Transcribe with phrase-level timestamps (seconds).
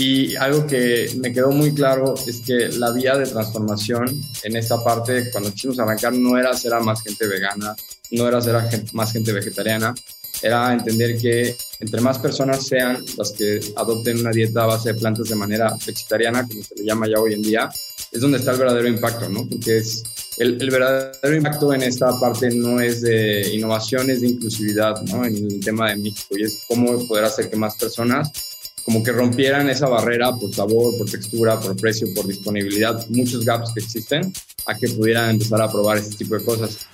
[0.00, 4.82] Y algo que me quedó muy claro es que la vía de transformación en esta
[4.82, 7.76] parte, cuando quisimos arrancar, no era hacer a más gente vegana,
[8.12, 9.94] no era hacer a más gente vegetariana,
[10.40, 14.98] era entender que entre más personas sean las que adopten una dieta a base de
[14.98, 17.68] plantas de manera vegetariana, como se le llama ya hoy en día,
[18.10, 19.46] es donde está el verdadero impacto, ¿no?
[19.46, 20.02] Porque es
[20.38, 25.26] el, el, verdadero impacto en esta parte no es de innovación, es de inclusividad, ¿no?
[25.26, 28.49] En el tema de México y es cómo poder hacer que más personas
[28.92, 33.70] como que rompieran esa barrera por sabor, por textura, por precio, por disponibilidad, muchos gaps
[33.72, 34.32] que existen,
[34.66, 36.88] a que pudieran empezar a probar este tipo de cosas.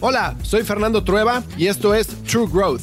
[0.00, 2.82] Hola, soy Fernando Trueba y esto es True Growth,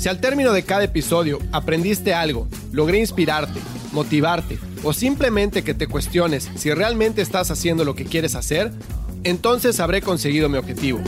[0.00, 3.60] Si al término de cada episodio aprendiste algo, logré inspirarte,
[3.92, 8.72] motivarte o simplemente que te cuestiones si realmente estás haciendo lo que quieres hacer,
[9.24, 11.00] entonces habré conseguido mi objetivo.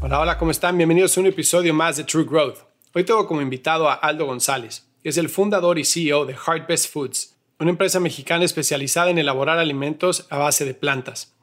[0.00, 0.76] Hola, hola, ¿cómo están?
[0.76, 2.58] Bienvenidos a un episodio más de True Growth.
[2.92, 6.66] Hoy tengo como invitado a Aldo González, que es el fundador y CEO de Heart
[6.66, 11.35] Best Foods, una empresa mexicana especializada en elaborar alimentos a base de plantas.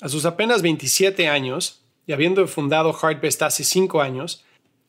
[0.00, 4.44] A sus apenas 27 años, y habiendo fundado Heart Best hace 5 años,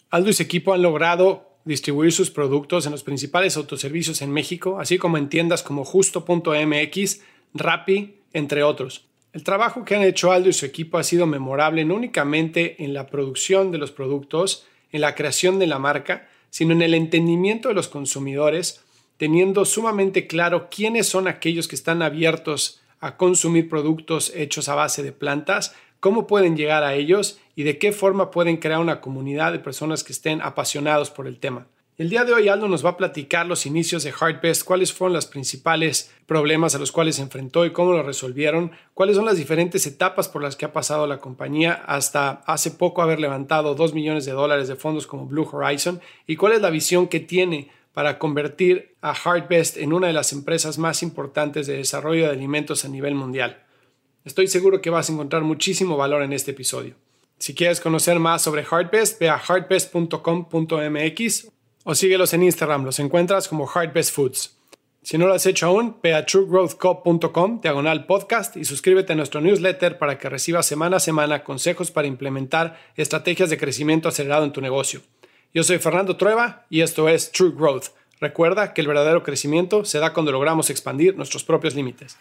[0.09, 4.79] Aldo y su equipo han logrado distribuir sus productos en los principales autoservicios en México,
[4.79, 7.21] así como en tiendas como Justo.mx,
[7.53, 9.05] Rappi, entre otros.
[9.31, 12.93] El trabajo que han hecho Aldo y su equipo ha sido memorable no únicamente en
[12.93, 17.69] la producción de los productos, en la creación de la marca, sino en el entendimiento
[17.69, 18.83] de los consumidores,
[19.17, 25.03] teniendo sumamente claro quiénes son aquellos que están abiertos a consumir productos hechos a base
[25.03, 29.51] de plantas, cómo pueden llegar a ellos y de qué forma pueden crear una comunidad
[29.51, 31.67] de personas que estén apasionados por el tema.
[31.97, 35.13] El día de hoy Aldo nos va a platicar los inicios de Heartbest, cuáles fueron
[35.13, 39.37] los principales problemas a los cuales se enfrentó y cómo lo resolvieron, cuáles son las
[39.37, 43.95] diferentes etapas por las que ha pasado la compañía hasta hace poco haber levantado 2
[43.95, 47.71] millones de dólares de fondos como Blue Horizon y cuál es la visión que tiene
[47.97, 52.85] para convertir a Heartbest en una de las empresas más importantes de desarrollo de alimentos
[52.85, 53.63] a nivel mundial.
[54.23, 56.93] Estoy seguro que vas a encontrar muchísimo valor en este episodio.
[57.39, 61.47] Si quieres conocer más sobre Heartbest, ve a heartbest.com.mx
[61.85, 64.55] o síguelos en Instagram, los encuentras como Heart Best Foods.
[65.01, 69.41] Si no lo has hecho aún, ve a truegrowthco.com, diagonal podcast y suscríbete a nuestro
[69.41, 74.51] newsletter para que recibas semana a semana consejos para implementar estrategias de crecimiento acelerado en
[74.51, 75.01] tu negocio.
[75.57, 77.85] Yo soy Fernando Trueba y esto es True Growth.
[78.21, 82.15] Recuerda que el verdadero crecimiento se da cuando logramos expandir nuestros propios límites.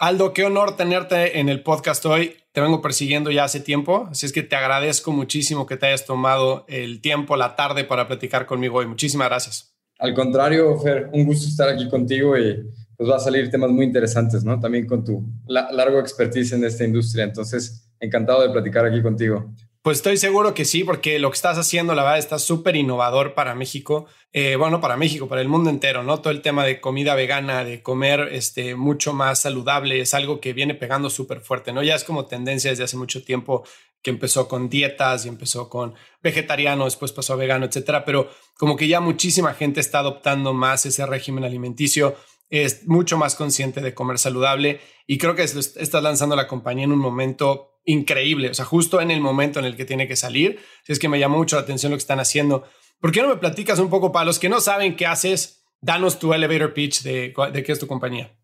[0.00, 2.38] Aldo, qué honor tenerte en el podcast hoy.
[2.50, 6.04] Te vengo persiguiendo ya hace tiempo, así es que te agradezco muchísimo que te hayas
[6.04, 8.86] tomado el tiempo, la tarde para platicar conmigo hoy.
[8.88, 9.72] Muchísimas gracias.
[10.00, 13.84] Al contrario, Fer, un gusto estar aquí contigo y pues va a salir temas muy
[13.84, 14.58] interesantes, ¿no?
[14.58, 17.22] También con tu largo expertise en esta industria.
[17.22, 19.54] Entonces, encantado de platicar aquí contigo.
[19.82, 23.32] Pues estoy seguro que sí, porque lo que estás haciendo, la verdad, está súper innovador
[23.32, 24.06] para México.
[24.30, 26.20] Eh, bueno, para México, para el mundo entero, ¿no?
[26.20, 30.52] Todo el tema de comida vegana, de comer este, mucho más saludable, es algo que
[30.52, 31.82] viene pegando súper fuerte, ¿no?
[31.82, 33.64] Ya es como tendencia desde hace mucho tiempo
[34.02, 38.76] que empezó con dietas y empezó con vegetariano, después pasó a vegano, etcétera, pero como
[38.76, 42.16] que ya muchísima gente está adoptando más ese régimen alimenticio,
[42.50, 46.92] es mucho más consciente de comer saludable y creo que estás lanzando la compañía en
[46.92, 50.58] un momento increíble, o sea, justo en el momento en el que tiene que salir.
[50.84, 52.64] Si es que me llamó mucho la atención lo que están haciendo.
[53.00, 55.64] ¿Por qué no me platicas un poco para los que no saben qué haces?
[55.80, 58.36] Danos tu elevator pitch de, de qué es tu compañía.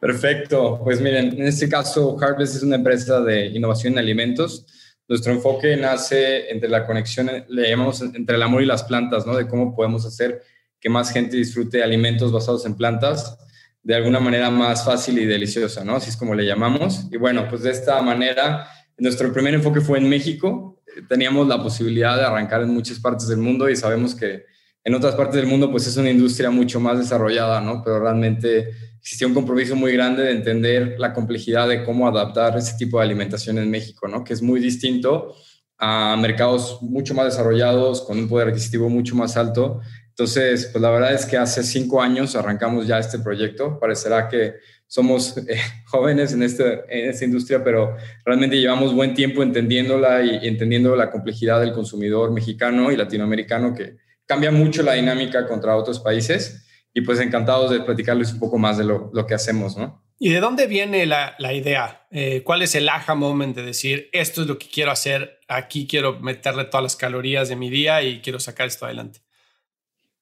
[0.00, 0.80] Perfecto.
[0.82, 4.66] Pues miren, en este caso, Harvest es una empresa de innovación en alimentos.
[5.08, 9.36] Nuestro enfoque nace entre la conexión, le llamamos entre el amor y las plantas, ¿no?
[9.36, 10.42] De cómo podemos hacer
[10.80, 13.38] que más gente disfrute alimentos basados en plantas
[13.82, 15.96] de alguna manera más fácil y deliciosa, ¿no?
[15.96, 17.06] Así es como le llamamos.
[17.10, 20.82] Y bueno, pues de esta manera nuestro primer enfoque fue en México.
[21.08, 24.44] Teníamos la posibilidad de arrancar en muchas partes del mundo y sabemos que
[24.84, 27.82] en otras partes del mundo pues es una industria mucho más desarrollada, ¿no?
[27.84, 28.70] Pero realmente
[29.00, 33.04] existía un compromiso muy grande de entender la complejidad de cómo adaptar ese tipo de
[33.04, 34.24] alimentación en México, ¿no?
[34.24, 35.34] Que es muy distinto
[35.78, 39.80] a mercados mucho más desarrollados, con un poder adquisitivo mucho más alto.
[40.18, 43.78] Entonces, pues la verdad es que hace cinco años arrancamos ya este proyecto.
[43.78, 44.54] Parecerá que
[44.88, 50.48] somos eh, jóvenes en, este, en esta industria, pero realmente llevamos buen tiempo entendiéndola y,
[50.48, 56.00] entendiendo la complejidad del consumidor mexicano y latinoamericano que cambia mucho la dinámica contra otros
[56.00, 56.66] países.
[56.92, 60.02] Y pues encantados de platicarles un poco más de lo, lo que hacemos, ¿no?
[60.18, 62.08] ¿Y de dónde viene la, la idea?
[62.10, 65.86] Eh, ¿Cuál es el aha moment de decir, esto es lo que quiero hacer, aquí
[65.86, 69.20] quiero meterle todas las calorías de mi día y quiero sacar esto adelante?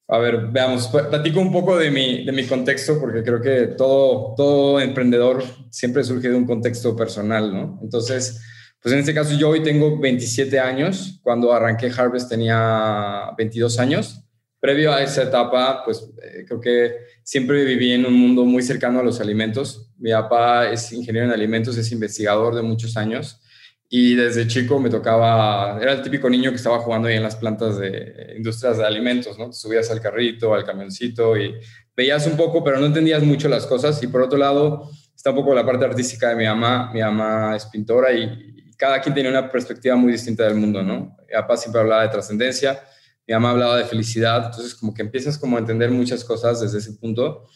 [0.09, 4.35] A ver, veamos, platico un poco de mi, de mi contexto porque creo que todo,
[4.37, 7.81] todo emprendedor siempre surge de un contexto personal, ¿no?
[7.83, 8.41] Entonces,
[8.81, 14.23] pues en este caso yo hoy tengo 27 años, cuando arranqué Harvest tenía 22 años.
[14.61, 19.01] Previo a esa etapa, pues eh, creo que siempre viví en un mundo muy cercano
[19.01, 19.91] a los alimentos.
[19.99, 23.41] Mi papá es ingeniero en alimentos, es investigador de muchos años
[23.89, 27.37] y desde chico me tocaba, era el típico niño que estaba jugando ahí en las
[27.37, 29.53] plantas de industrias de alimentos, ¿no?
[29.53, 31.55] subías al carrito, al camioncito y
[31.97, 34.03] veías un poco, pero no entendías mucho las cosas.
[34.03, 36.91] Y por otro lado, está un poco la parte artística de mi mamá.
[36.93, 41.17] Mi mamá es pintora y, cada quien tenía una perspectiva muy distinta del mundo, ¿no?
[41.27, 42.79] Mi papá siempre hablaba de trascendencia
[43.27, 46.79] mi mamá hablaba de felicidad, entonces como que empiezas como a entender muchas cosas desde
[46.79, 47.49] ese punto.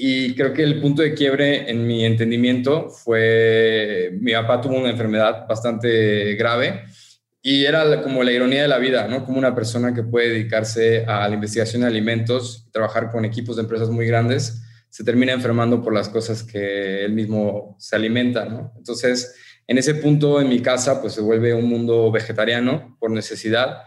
[0.00, 4.90] Y creo que el punto de quiebre en mi entendimiento fue, mi papá tuvo una
[4.90, 6.84] enfermedad bastante grave
[7.42, 9.24] y era como la ironía de la vida, ¿no?
[9.24, 13.62] Como una persona que puede dedicarse a la investigación de alimentos, trabajar con equipos de
[13.62, 18.72] empresas muy grandes, se termina enfermando por las cosas que él mismo se alimenta, ¿no?
[18.76, 19.34] Entonces,
[19.66, 23.78] en ese punto en mi casa, pues se vuelve un mundo vegetariano por necesidad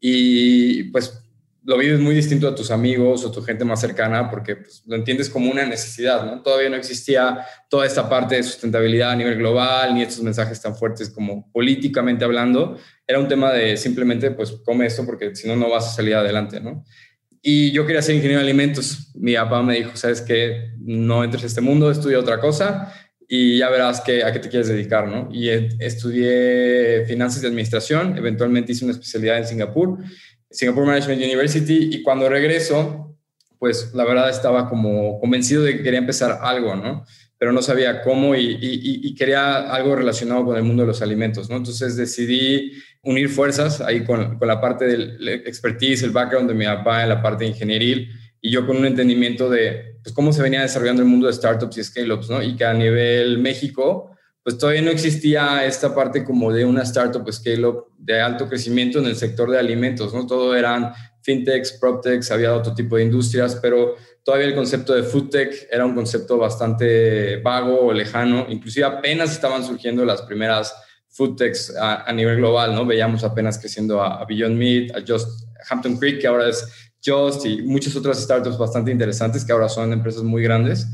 [0.00, 1.29] y pues
[1.64, 4.96] lo vives muy distinto a tus amigos o tu gente más cercana porque pues, lo
[4.96, 6.42] entiendes como una necesidad, ¿no?
[6.42, 10.74] Todavía no existía toda esta parte de sustentabilidad a nivel global, ni estos mensajes tan
[10.74, 12.78] fuertes como políticamente hablando.
[13.06, 16.14] Era un tema de simplemente, pues, come esto porque si no, no vas a salir
[16.14, 16.84] adelante, ¿no?
[17.42, 19.12] Y yo quería ser ingeniero de alimentos.
[19.14, 22.92] Mi papá me dijo, sabes que no entres a este mundo, estudia otra cosa
[23.32, 25.28] y ya verás que, a qué te quieres dedicar, ¿no?
[25.32, 29.98] Y estudié finanzas y administración, eventualmente hice una especialidad en Singapur,
[30.50, 33.16] Singapore Management University, y cuando regreso,
[33.58, 37.04] pues la verdad estaba como convencido de que quería empezar algo, ¿no?
[37.38, 41.56] Pero no sabía cómo y, quería algo relacionado con el mundo de los alimentos, ¿no?
[41.56, 46.64] Entonces decidí unir fuerzas ahí con, con la parte del expertise, el background de mi
[46.64, 48.08] papá en la parte ingenieril,
[48.40, 51.76] y yo con un entendimiento de pues, cómo se venía desarrollando el mundo de startups
[51.76, 52.42] y scale-ups, ¿no?
[52.42, 54.16] Y que a nivel México,
[54.50, 59.06] pues todavía no existía esta parte como de una startup scale-up de alto crecimiento en
[59.06, 60.26] el sector de alimentos, ¿no?
[60.26, 60.92] Todo eran
[61.22, 63.94] fintechs, proptechs, había otro tipo de industrias, pero
[64.24, 69.64] todavía el concepto de foodtech era un concepto bastante vago o lejano, inclusive apenas estaban
[69.64, 70.74] surgiendo las primeras
[71.10, 72.84] foodtechs a, a nivel global, ¿no?
[72.84, 76.66] Veíamos apenas creciendo a, a Beyond Meat, a Just Hampton Creek, que ahora es
[77.04, 80.88] Just y muchas otras startups bastante interesantes que ahora son empresas muy grandes.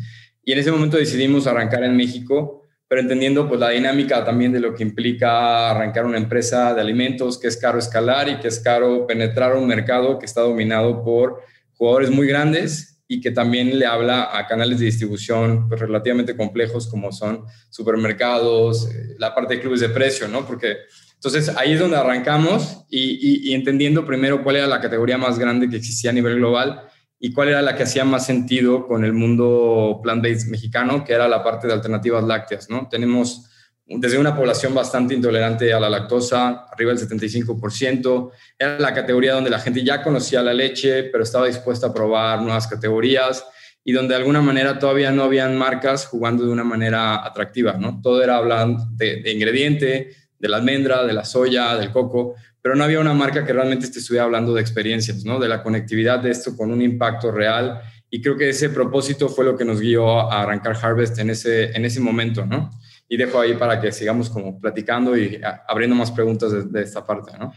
[0.45, 4.61] Y en ese momento decidimos arrancar en México, pero entendiendo pues la dinámica también de
[4.61, 8.61] lo que implica arrancar una empresa de alimentos, que es caro escalar y que es
[8.61, 11.43] caro penetrar un mercado que está dominado por
[11.75, 16.89] jugadores muy grandes y que también le habla a canales de distribución pues, relativamente complejos
[16.89, 20.47] como son supermercados, eh, la parte de clubes de precio, ¿no?
[20.47, 20.77] Porque
[21.15, 25.77] entonces ahí es donde arrancamos y, entendiendo primero cuál era la categoría más grande que
[25.77, 26.83] existía a nivel global
[27.19, 31.29] y cuál era la que hacía más sentido con el mundo plant-based mexicano, que era
[31.29, 32.89] la parte de alternativas lácteas, ¿no?
[32.89, 33.51] Tenemos
[33.87, 39.49] desde una población bastante intolerante a la lactosa, arriba del 75%, era la categoría donde
[39.49, 43.47] la gente ya conocía la leche, pero estaba dispuesta a probar nuevas categorías
[43.85, 48.01] y donde de alguna manera todavía no habían marcas jugando de una manera atractiva, ¿no?
[48.03, 52.35] Todo era hablando de, de ingrediente, de la almendra, de la soya, del coco,
[52.67, 55.39] pero no había una marca que realmente te estuviera hablando de experiencias, ¿no?
[55.39, 57.81] De la conectividad de esto con un impacto real.
[58.11, 61.77] Y creo que ese propósito fue lo que nos guió a arrancar Harvest en ese,
[61.77, 62.71] en ese momento, ¿no?
[63.09, 67.39] Y dejo ahí para que sigamos como platicando y abriendo más preguntas de, esta parte,
[67.39, 67.53] ¿no?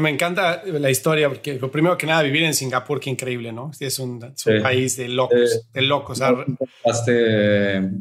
[0.00, 3.70] Me encanta la historia, porque lo primero que nada, vivir en Singapur, qué increíble, ¿no?
[3.78, 4.18] Es un,
[4.62, 6.20] país de locos, de locos.
[6.20, 6.56] Un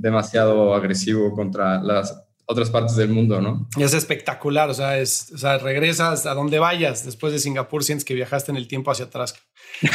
[0.02, 3.68] demasiado agresivo contra las otras partes del mundo, ¿no?
[3.78, 7.84] Y es espectacular, o sea, es, o sea, regresas a donde vayas, después de Singapur
[7.84, 9.36] sientes que viajaste en el tiempo hacia atrás.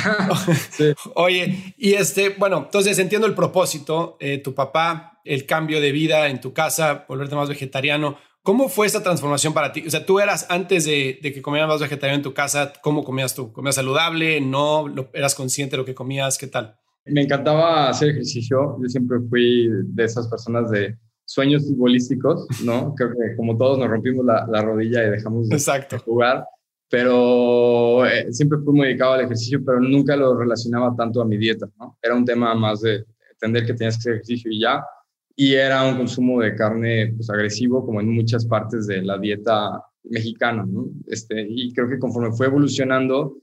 [1.14, 6.28] Oye, y este, bueno, entonces entiendo el propósito, eh, tu papá, el cambio de vida
[6.28, 8.16] en tu casa, volverte más vegetariano.
[8.42, 9.84] ¿Cómo fue esa transformación para ti?
[9.86, 13.34] O sea, tú eras antes de, que comieras más vegetariano en tu casa, ¿cómo comías
[13.34, 13.52] tú?
[13.52, 14.40] ¿Comías saludable?
[14.40, 14.86] ¿No?
[15.12, 16.38] ¿Eras consciente de lo que comías?
[16.38, 16.78] ¿Qué tal?
[17.04, 18.78] Me encantaba hacer ejercicio.
[18.80, 20.96] Yo siempre fui de esas personas de
[21.28, 22.94] sueños futbolísticos, ¿no?
[22.96, 25.58] Creo que como todos nos rompimos la, rodilla y dejamos de,
[26.04, 26.44] jugar.
[26.88, 31.36] pero eh, siempre fui muy dedicado al ejercicio, pero nunca lo relacionaba tanto a mi
[31.36, 31.98] dieta, ¿no?
[32.00, 34.82] Era un tema más de entender que tenías que hacer ejercicio y ya,
[35.36, 39.84] y era un consumo de carne pues, agresivo, como en muchas partes de la dieta
[40.04, 40.88] mexicana, ¿no?
[41.06, 43.36] Este, y creo que conforme fue evolucionando,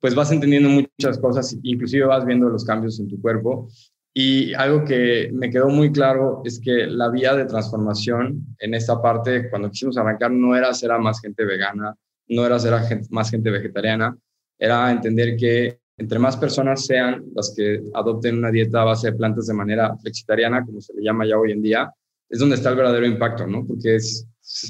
[0.00, 3.68] pues vas entendiendo muchas cosas, inclusive vas viendo los cambios en tu cuerpo.
[4.14, 9.00] Y algo que me quedó muy claro es que la vía de transformación en esta
[9.00, 11.94] parte, cuando quisimos arrancar, no era hacer a más gente vegana,
[12.28, 14.16] no era hacer a más gente vegetariana,
[14.58, 19.16] era entender que entre más personas sean las que adopten una dieta a base de
[19.16, 21.92] plantas de manera flexitariana, como se le llama ya hoy en día,
[22.28, 23.64] es donde está el verdadero impacto, ¿no?
[23.66, 23.98] Porque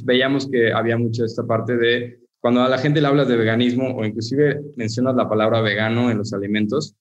[0.04, 3.94] veíamos que había mucho esta parte de cuando a la gente le hablas de veganismo
[3.96, 6.96] o inclusive mencionas la palabra vegano en los alimentos,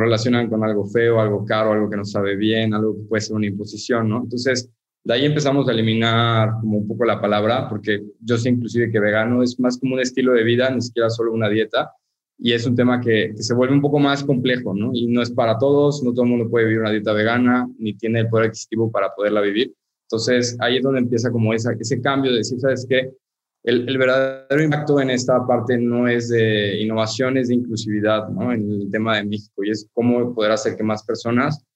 [0.00, 3.36] relacionan con algo feo, algo caro, algo que no sabe bien, algo que puede ser
[3.36, 4.22] una imposición, ¿no?
[4.22, 4.70] Entonces,
[5.04, 8.98] de ahí empezamos a eliminar como un poco la palabra, porque yo sé inclusive que
[8.98, 11.92] vegano es más como un estilo de vida, ni siquiera solo una dieta,
[12.38, 14.90] y es un tema que, se vuelve un poco más complejo, ¿no?
[14.92, 17.94] Y no es para todos, no todo el mundo puede vivir una dieta vegana, ni
[17.94, 19.72] tiene el poder adquisitivo para poderla vivir.
[20.02, 23.10] Entonces, ahí es donde empieza como esa, ese cambio de decir, ¿sabes qué?
[23.66, 28.52] El, el, verdadero impacto en esta parte no es de innovación, es de inclusividad, ¿no?
[28.52, 31.66] En el tema de México, y es cómo poder hacer que más personas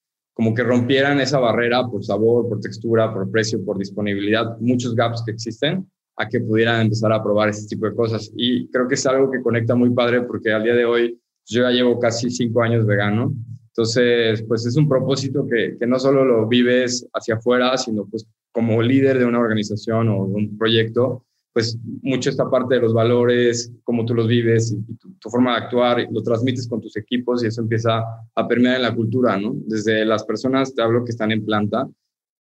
[0.41, 5.23] como que rompieran esa barrera por sabor, por textura, por precio, por disponibilidad, muchos gaps
[5.27, 8.33] que existen, a que pudieran empezar a probar este tipo de cosas.
[8.35, 11.51] Y creo que es algo que conecta muy padre porque al día de hoy pues,
[11.51, 13.35] yo ya llevo casi cinco años vegano.
[13.69, 18.27] Entonces, pues es un propósito que, que no solo lo vives hacia afuera, sino pues
[18.51, 22.95] como líder de una organización o de un proyecto, pues mucho esta parte de los
[22.95, 26.97] valores, cómo tú los vives y, tu, tu, forma de actuar, lo transmites con tus
[26.97, 28.03] equipos y eso empieza
[28.35, 29.55] a permear en la cultura, ¿no?
[29.67, 31.89] Desde las personas, te hablo que están en planta,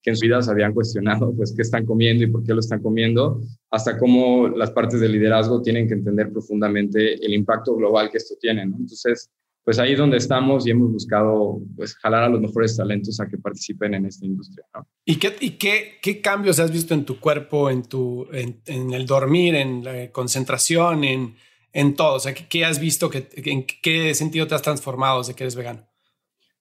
[0.02, 2.60] que en su vida se habían cuestionado, pues, qué están comiendo y por qué lo
[2.60, 8.12] están comiendo, hasta cómo las partes de liderazgo tienen que entender profundamente el impacto global
[8.12, 8.78] que esto tiene, ¿no?
[8.78, 9.32] Entonces,
[9.66, 13.28] pues ahí es donde estamos y hemos buscado pues jalar a los mejores talentos a
[13.28, 14.64] que participen en esta industria.
[14.76, 14.88] ¿no?
[15.04, 18.94] ¿Y, qué, y qué, qué, cambios has visto en tu cuerpo, en, tu, en, en
[18.94, 21.36] el dormir, en la concentración, en,
[21.74, 22.14] en todo?
[22.14, 23.10] O sea, ¿qué, has visto?
[23.10, 25.90] Que, ¿En qué sentido te has transformado desde que eres vegano?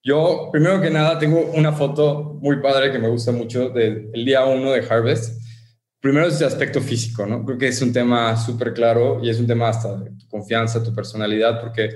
[0.03, 4.45] Yo, primero que nada, tengo una foto muy padre que me gusta mucho del día
[4.45, 5.43] uno de Harvest.
[5.99, 7.45] Primero es el aspecto físico, ¿no?
[7.45, 10.83] Creo que es un tema súper claro y es un tema hasta de tu confianza,
[10.83, 11.89] tu personalidad, porque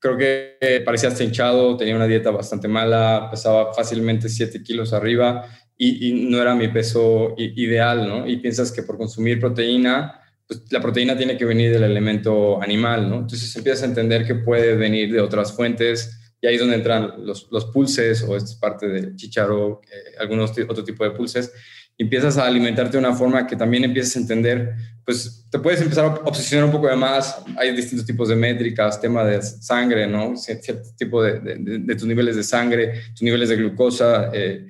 [0.00, 5.46] creo que parecía hasta hinchado, tenía una dieta bastante mala, pesaba fácilmente 7 kilos arriba
[5.76, 8.26] y, no era mi peso ideal, ¿no?
[8.26, 13.08] Y piensas que por consumir proteína, pues la proteína tiene que venir del elemento animal,
[13.08, 13.16] ¿no?
[13.20, 17.24] Entonces empiezas a entender que puede venir de otras fuentes y ahí es donde entran
[17.24, 21.52] los, los pulses o esta es parte del chicharo, eh, algunos otro tipo de pulses
[22.02, 24.72] empiezas a alimentarte de una forma que también empiezas a entender,
[25.04, 27.42] pues te puedes empezar a obsesionar un poco de más.
[27.58, 30.34] Hay distintos tipos de métricas, tema de sangre, ¿no?
[30.34, 34.66] Cierto tipo de, de, tus niveles de sangre, tus niveles de glucosa, eh,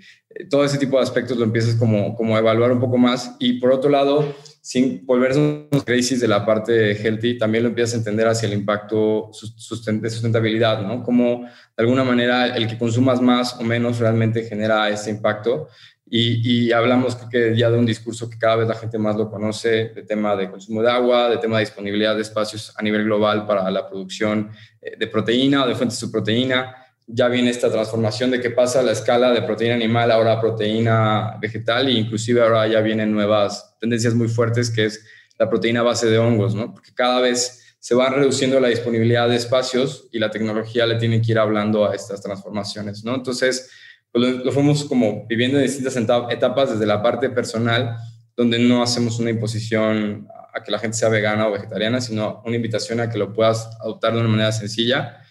[0.49, 3.37] todo ese tipo de aspectos lo empiezas como, como a evaluar un poco más.
[3.39, 5.39] Y por otro lado, sin volverse
[5.71, 10.11] unos crisis de la parte healthy, también lo empiezas a entender hacia el impacto de
[10.11, 11.05] sustentabilidad, ¿no?
[11.05, 15.69] Como de alguna manera el que consumas más o menos realmente genera ese impacto
[16.13, 19.93] y, hablamos que ya de un discurso que cada vez la gente más lo conoce,
[19.95, 23.47] de tema de consumo de agua, de tema de disponibilidad de espacios a nivel global
[23.47, 24.51] para la producción
[24.83, 26.75] eh, de proteína o de fuentes de proteína.
[27.07, 31.37] Ya viene esta transformación de que pasa la escala de proteína animal ahora a proteína
[31.41, 35.05] vegetal e inclusive ahora ya vienen nuevas tendencias muy fuertes que es
[35.39, 36.73] la proteína base de hongos, ¿no?
[36.73, 41.23] Porque cada vez se va reduciendo la disponibilidad de espacios y la tecnología le tiene
[41.23, 43.15] que ir hablando a estas transformaciones, ¿no?
[43.15, 43.71] Entonces,
[44.13, 47.97] pues lo, fuimos como viviendo en distintas etapas desde la parte personal,
[48.37, 52.57] donde no hacemos una imposición a que la gente sea vegana o vegetariana, sino una
[52.57, 55.23] invitación a que lo puedas adoptar de una manera sencilla,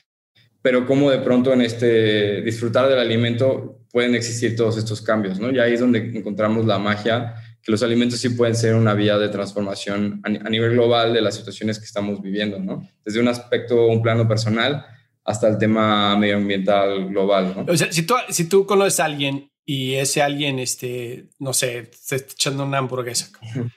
[0.61, 5.51] pero como de pronto en este disfrutar del alimento pueden existir todos estos cambios, ¿no?
[5.51, 9.17] Y ahí es donde encontramos la magia, que los alimentos sí pueden ser una vía
[9.17, 12.87] de transformación a, a nivel global de las situaciones que estamos viviendo, ¿no?
[13.03, 14.85] Desde un aspecto, un plano personal,
[15.29, 17.53] hasta el tema medioambiental global.
[17.55, 17.71] ¿no?
[17.71, 21.91] O sea, si tú, si tú conoces a alguien y ese alguien, este, no sé,
[22.07, 23.29] te está echando una hamburguesa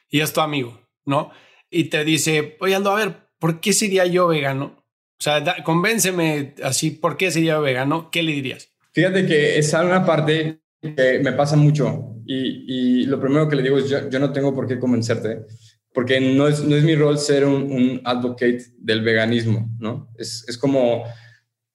[0.09, 1.31] y es tu amigo, ¿no?
[1.71, 4.83] Y te dice, oye, Aldo, a ver, ¿por qué sería yo vegano?
[4.87, 8.11] O sea, convénceme así, ¿por qué sería vegano?
[8.11, 8.71] ¿Qué le dirías?
[8.93, 13.63] Fíjate que es una parte que me pasa mucho y, y lo primero que le
[13.63, 15.45] digo es, yo, yo, no tengo por qué convencerte,
[15.93, 20.09] porque no es, no es mi rol ser un, un advocate del veganismo, ¿no?
[20.17, 21.05] Es, es como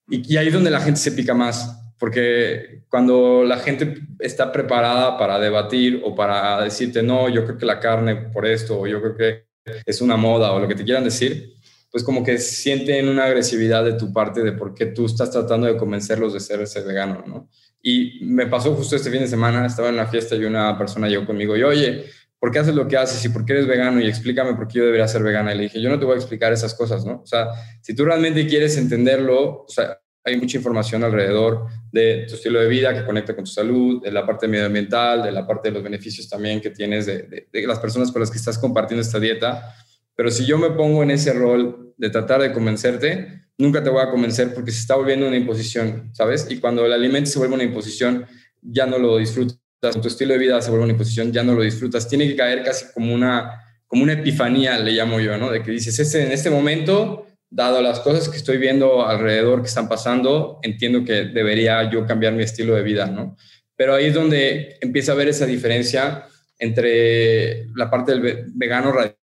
[0.10, 5.18] y, ahí es donde la gente se pica más, porque cuando la gente está preparada
[5.18, 9.02] para debatir o para decirte, no, yo creo que la carne por esto, o yo
[9.02, 9.48] creo que
[9.86, 11.54] es una moda, o lo que te quieran decir,
[11.92, 15.68] pues como que sienten una agresividad de tu parte de por qué tú estás tratando
[15.68, 17.50] de convencerlos de ser ese vegano, ¿no?
[17.82, 21.08] Y me pasó justo este fin de semana, estaba en una fiesta y una persona
[21.08, 22.06] llegó conmigo y, oye,
[22.40, 24.00] ¿por qué haces lo que haces y por qué eres vegano?
[24.02, 25.54] Y explícame por qué yo debería ser vegana.
[25.54, 27.22] Y le dije, yo no te voy a explicar esas cosas, ¿no?
[27.22, 27.48] O sea,
[27.82, 32.68] si tú realmente quieres entenderlo, o sea, hay mucha información alrededor de tu estilo de
[32.68, 35.84] vida que conecta con tu salud, de la parte medioambiental, de la parte de los
[35.84, 39.74] beneficios también que tienes de, de las personas con las que estás compartiendo esta dieta.
[40.16, 44.02] Pero si yo me pongo en ese rol de tratar de convencerte, nunca te voy
[44.02, 46.48] a convencer porque se está volviendo una imposición, ¿sabes?
[46.50, 48.26] Y cuando el alimento se vuelve una imposición,
[48.62, 49.60] ya no lo disfrutas.
[49.80, 52.08] Tu estilo de vida se vuelve una imposición, ya no lo disfrutas.
[52.08, 53.52] Tiene que caer casi como una,
[53.86, 55.52] como una epifanía, le llamo yo, ¿no?
[55.52, 59.68] De que dices, este, en este momento, dado las cosas que estoy viendo alrededor que
[59.68, 63.38] están pasando, entiendo que debería yo cambiar mi estilo de vida, ¿no?
[63.76, 66.26] Pero ahí es donde empieza a ver esa diferencia
[66.58, 69.18] entre la parte del vegano radical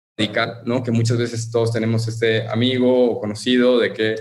[0.64, 0.82] ¿no?
[0.82, 4.14] Que muchas veces todos tenemos este amigo o conocido de que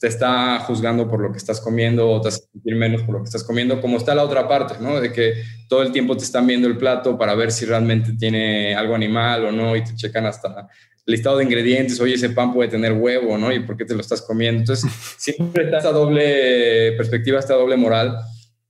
[0.00, 3.20] te está juzgando por lo que estás comiendo o te hace sentir menos por lo
[3.20, 5.00] que estás comiendo, como está la otra parte, ¿no?
[5.00, 8.74] De que todo el tiempo te están viendo el plato para ver si realmente tiene
[8.74, 10.68] algo animal o no y te checan hasta
[11.04, 13.52] el listado de ingredientes, oye, ese pan puede tener huevo, ¿no?
[13.52, 14.60] ¿Y por qué te lo estás comiendo?
[14.60, 18.16] Entonces, siempre está esta doble perspectiva, esta doble moral,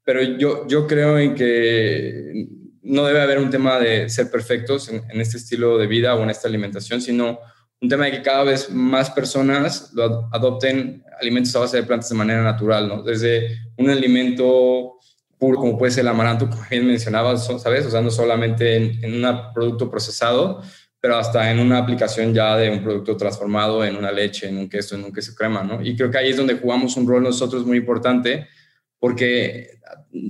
[0.05, 2.49] pero yo, yo creo en que
[2.83, 6.31] no debe haber un tema de ser perfectos en, este estilo de vida o en
[6.31, 7.39] esta alimentación, sino
[7.83, 12.09] un tema de que cada vez más personas lo adopten alimentos a base de plantas
[12.09, 13.03] de manera natural, ¿no?
[13.03, 14.99] Desde un alimento
[15.37, 17.85] puro como puede ser el amaranto, como bien mencionabas, ¿sabes?
[17.85, 20.63] O sea, no solamente en, un producto procesado,
[21.01, 24.69] pero hasta en una aplicación ya de un producto transformado en una leche, en un
[24.69, 25.83] queso, en un queso crema, ¿no?
[25.83, 28.47] Y creo que ahí es donde jugamos un rol nosotros muy importante,
[29.01, 29.81] porque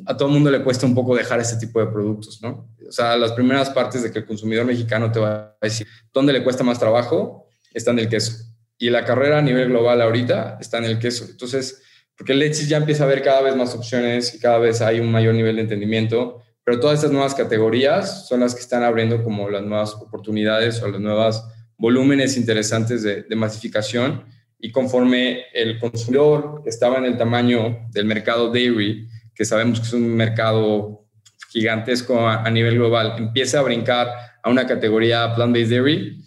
[0.07, 2.71] a todo el mundo le cuesta un poco dejar ese tipo de productos, ¿no?
[2.93, 6.31] O sea, las primeras partes de que el consumidor mexicano te va a decir dónde
[6.31, 8.45] le cuesta más trabajo, está en el queso.
[8.77, 11.25] Y la carrera a nivel global ahorita está en el queso.
[11.25, 11.81] Entonces,
[12.15, 15.11] porque leche ya empieza a haber cada vez más opciones y cada vez hay un
[15.11, 19.49] mayor nivel de entendimiento, pero todas estas nuevas categorías son las que están abriendo como
[19.49, 21.47] las nuevas oportunidades o las nuevas
[21.79, 24.27] volúmenes interesantes de, de masificación
[24.59, 29.93] y conforme el consumidor estaba en el tamaño del mercado dairy, que sabemos que es
[29.95, 31.02] un mercado
[31.53, 34.09] gigantesco a, nivel global, empieza a brincar
[34.43, 36.19] a una categoría plant-based dairy,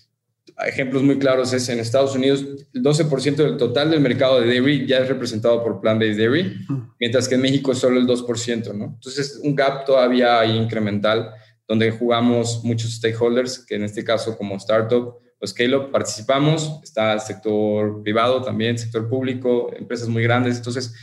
[0.68, 4.86] ejemplos muy claros es en Estados Unidos, el 12% del total del mercado de dairy
[4.86, 6.56] ya es representado por plant-based dairy,
[7.00, 8.86] mientras que en México es solo el 2%, ¿no?
[8.86, 11.32] Entonces, un gap todavía ahí incremental,
[11.68, 17.20] donde jugamos muchos stakeholders, que en este caso como startup, pues Scale participamos, está el
[17.20, 20.58] sector privado también, sector público, empresas muy grandes.
[20.58, 20.94] Entonces,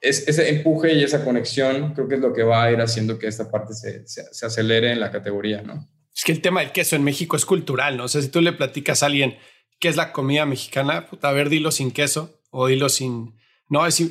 [0.00, 3.26] ese empuje y esa conexión creo que es lo que va a ir haciendo que
[3.26, 5.88] esta parte se, se, acelere en la categoría, ¿no?
[6.14, 8.04] Es que el tema del queso en México es cultural, ¿no?
[8.04, 9.36] O sea, si tú le platicas a alguien
[9.78, 13.36] qué es la comida mexicana, puta, a ver, dilo sin queso o dilo sin...
[13.68, 14.02] No, es,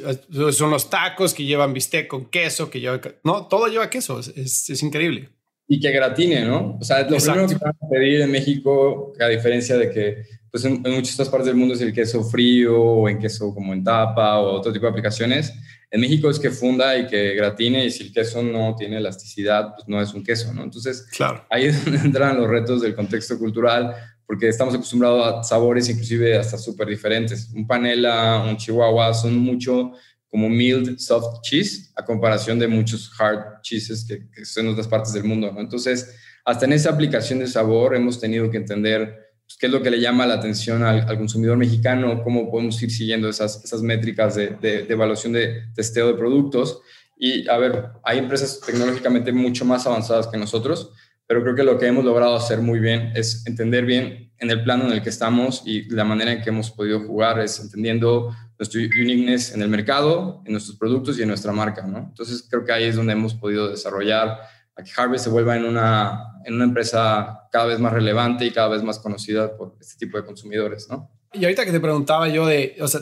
[0.52, 3.02] son los tacos que llevan bistec con queso, que lleva...
[3.24, 5.32] No, todo lleva queso, es, es increíble
[5.68, 6.78] y que gratine, ¿no?
[6.80, 10.64] O sea, lo primero que van a pedir en México, a diferencia de que pues
[10.64, 13.84] en, muchas otras partes del mundo es el queso frío o en queso como en
[13.84, 15.54] tapa o otro tipo de aplicaciones,
[15.98, 19.74] en México es que funda y que gratine y si el queso no tiene elasticidad,
[19.74, 20.64] pues no es un queso, ¿no?
[20.64, 21.44] Entonces, claro.
[21.50, 23.96] ahí es donde entran los retos del contexto cultural,
[24.28, 27.50] porque estamos acostumbrados a sabores inclusive hasta súper diferentes.
[27.52, 29.94] Un panela, un chihuahua son mucho
[30.30, 35.14] como mild soft cheese a comparación de muchos hard cheeses que, son en otras partes
[35.14, 35.52] del mundo.
[35.52, 35.60] ¿no?
[35.62, 39.82] Entonces, hasta en esa aplicación de sabor hemos tenido que entender pues, qué es lo
[39.82, 44.36] que le llama la atención al, consumidor mexicano, cómo podemos ir siguiendo esas, esas métricas
[44.36, 46.82] de, de, de, evaluación de testeo de productos.
[47.18, 50.92] Y a ver, hay empresas tecnológicamente mucho más avanzadas que nosotros,
[51.26, 54.64] pero creo que lo que hemos logrado hacer muy bien es entender bien en el
[54.64, 58.36] plano en el que estamos y la manera en que hemos podido jugar es entendiendo
[58.60, 62.00] nuestro uniqueness en el mercado, en nuestros productos y en nuestra marca, ¿no?
[62.00, 64.40] Entonces creo que ahí es donde hemos podido desarrollar
[64.78, 68.52] a que Harvest se vuelva en una, en una empresa cada vez más relevante y
[68.52, 71.12] cada vez más conocida por este tipo de consumidores, ¿no?
[71.34, 73.02] Y ahorita que te preguntaba yo de, o sea,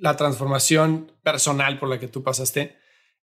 [0.00, 2.76] la transformación personal por la que tú pasaste,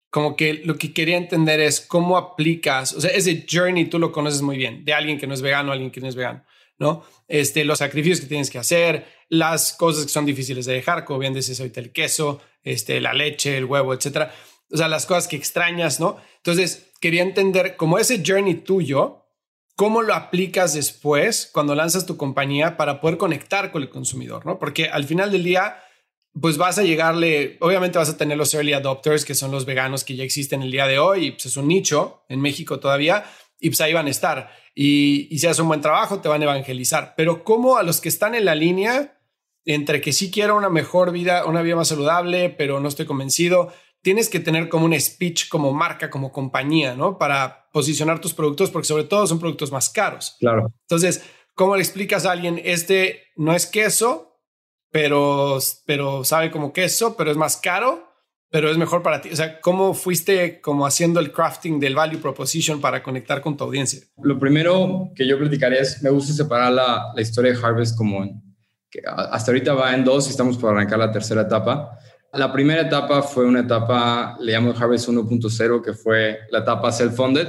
[0.09, 4.11] como que lo que quería entender es cómo aplicas, o sea, ese journey tú lo
[4.11, 6.45] conoces muy bien, de alguien que no es vegano a alguien que no es vegano,
[6.79, 7.03] ¿no?
[7.27, 11.19] Este, los sacrificios que tienes que hacer, las cosas que son difíciles de dejar, como
[11.19, 14.33] bien dices ahorita el queso, este, la leche, el huevo, etcétera.
[14.71, 16.17] O sea, las cosas que extrañas, ¿no?
[16.38, 19.27] Entonces, quería entender cómo ese journey tuyo,
[19.75, 24.57] cómo lo aplicas después cuando lanzas tu compañía para poder conectar con el consumidor, ¿no?
[24.57, 25.77] Porque al final del día,
[26.41, 30.03] pues vas a llegarle, obviamente vas a tener los early adopters, que son los veganos
[30.03, 33.23] que ya existen el día de hoy, y pues es un nicho en México todavía,
[33.59, 34.49] y pues ahí van a estar.
[34.73, 37.13] Y, y si haces un buen trabajo, te van a evangelizar.
[37.15, 39.15] Pero ¿cómo a los que están en la línea
[39.65, 43.71] entre que sí quiero una mejor vida, una vida más saludable, pero no estoy convencido,
[44.05, 47.17] tienes que tener como un speech como marca, como compañía, ¿no?
[47.17, 50.35] Para posicionar tus productos, porque sobre todo son productos más caros.
[50.39, 50.71] Claro.
[50.81, 51.23] Entonces,
[51.55, 54.37] ¿cómo le explicas a alguien, este no es queso,
[54.91, 58.13] pero, pero sabe como queso, pero es más caro?
[58.51, 59.29] pero es mejor para ti.
[59.33, 63.65] O sea, ¿cómo fuiste como haciendo el crafting del value proposition para conectar con tu
[63.65, 63.99] audiencia?
[64.21, 68.23] Lo primero que yo platicaría es, me gusta separar la, la historia de Harvest como
[68.23, 68.41] en,
[68.89, 71.99] que hasta ahorita va en dos y estamos por arrancar la tercera etapa.
[72.36, 77.48] La primera etapa fue una etapa, le llamo Harvest 1.0, que fue la etapa self-funded,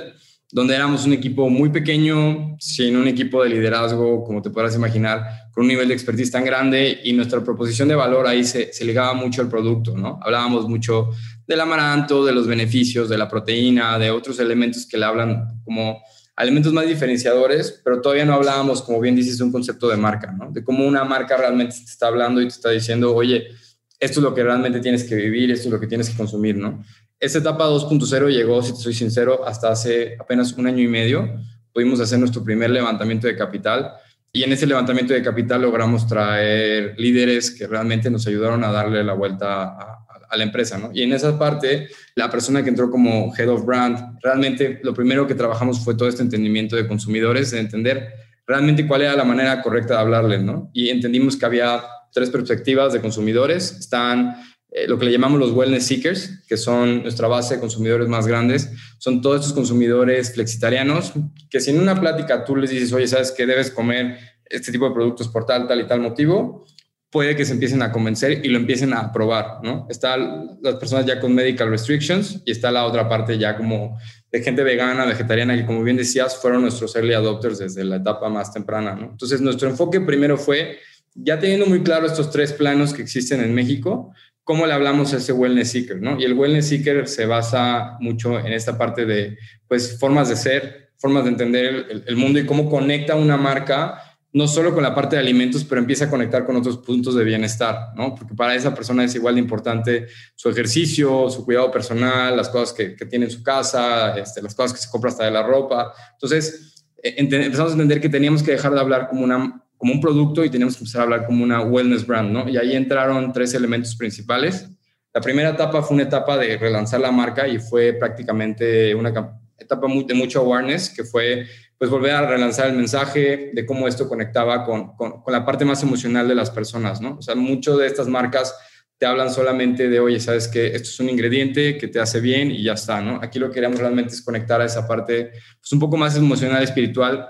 [0.53, 5.27] donde éramos un equipo muy pequeño, sin un equipo de liderazgo, como te podrás imaginar,
[5.53, 8.85] con un nivel de expertise tan grande y nuestra proposición de valor ahí se, se
[8.85, 10.21] ligaba mucho al producto, ¿no?
[10.23, 11.11] Hablábamos mucho
[11.49, 16.01] del amaranto, de los beneficios, de la proteína, de otros elementos que le hablan como
[16.39, 20.31] elementos más diferenciadores, pero todavía no hablábamos, como bien dices, de un concepto de marca,
[20.31, 20.53] ¿no?
[20.53, 23.49] De cómo una marca realmente te está hablando y te está diciendo, oye,
[23.99, 26.57] esto es lo que realmente tienes que vivir, esto es lo que tienes que consumir,
[26.57, 26.85] ¿no?
[27.19, 31.41] Esta etapa 2.0 llegó, si te soy sincero, hasta hace apenas un año y medio.
[31.73, 33.93] Pudimos hacer nuestro primer levantamiento de capital
[34.33, 39.03] y en ese levantamiento de capital logramos traer líderes que realmente nos ayudaron a darle
[39.03, 40.91] la vuelta a, la empresa, ¿no?
[40.93, 45.27] Y en esa parte, la persona que entró como Head of Brand, realmente lo primero
[45.27, 48.13] que trabajamos fue todo este entendimiento de consumidores, de entender
[48.47, 50.69] realmente cuál era la manera correcta de hablarles, ¿no?
[50.75, 51.83] Y entendimos que había
[52.17, 53.77] tres perspectivas de consumidores.
[53.79, 54.37] Están
[54.71, 58.27] eh, lo que le llamamos los wellness seekers, que son nuestra base de consumidores más
[58.27, 61.13] grandes, son todos estos consumidores flexitarianos
[61.51, 64.89] que si en una plática tú les dices, oye, ¿sabes qué debes comer este tipo
[64.89, 66.65] de productos por tal, tal y tal motivo?
[67.11, 69.87] Puede que se empiecen a convencer y lo empiecen a probar, ¿no?
[69.91, 73.99] Están las personas ya con medical restrictions y está la otra parte ya como
[74.33, 78.31] de gente vegana, vegetariana, que como bien decías, fueron nuestros early adopters desde la etapa
[78.31, 78.99] más temprana.
[78.99, 80.79] Entonces, nuestro enfoque primero fue,
[81.17, 84.13] ya teniendo muy claro estos tres planos que existen en México,
[84.45, 86.21] cómo le hablamos a ese wellness seeker, ¿no?
[86.21, 90.91] Y el wellness seeker se basa mucho en esta parte de, pues, formas de ser,
[90.99, 94.01] formas de entender el, mundo y cómo conecta una marca,
[94.33, 97.25] no solo con la parte de alimentos, pero empieza a conectar con otros puntos de
[97.25, 98.15] bienestar, ¿no?
[98.15, 102.73] Porque para esa persona es igual de importante su ejercicio, su cuidado personal, las cosas
[102.73, 105.43] que, que tiene en su casa, este, las cosas que se compra hasta de la
[105.43, 105.93] ropa.
[106.13, 110.01] Entonces, eh, empezamos a entender que teníamos que dejar de hablar como una como un
[110.01, 112.49] producto y tenemos que empezar a hablar como una wellness brand, ¿no?
[112.49, 114.69] Y ahí entraron tres elementos principales.
[115.13, 119.11] La primera etapa fue una etapa de relanzar la marca y fue prácticamente una
[119.59, 121.47] etapa de mucho awareness, que fue
[121.79, 125.83] pues volver a relanzar el mensaje de cómo esto conectaba con, con, la parte más
[125.83, 127.17] emocional de las personas, ¿no?
[127.19, 128.55] O sea, mucho de estas marcas
[128.99, 132.51] te hablan solamente de, oye, sabes que esto es un ingrediente que te hace bien
[132.51, 133.21] y ya está, ¿no?
[133.23, 136.63] Aquí lo que queremos realmente es conectar a esa parte, pues un poco más emocional,
[136.63, 137.29] espiritual,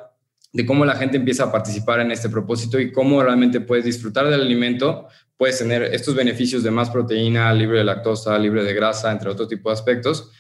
[0.57, 4.27] de cómo la gente empieza a participar en este propósito y cómo realmente puedes disfrutar
[4.31, 9.13] del alimento, puedes tener estos beneficios de más proteína, libre de lactosa, libre de grasa,
[9.13, 10.31] entre otro tipo de aspectos,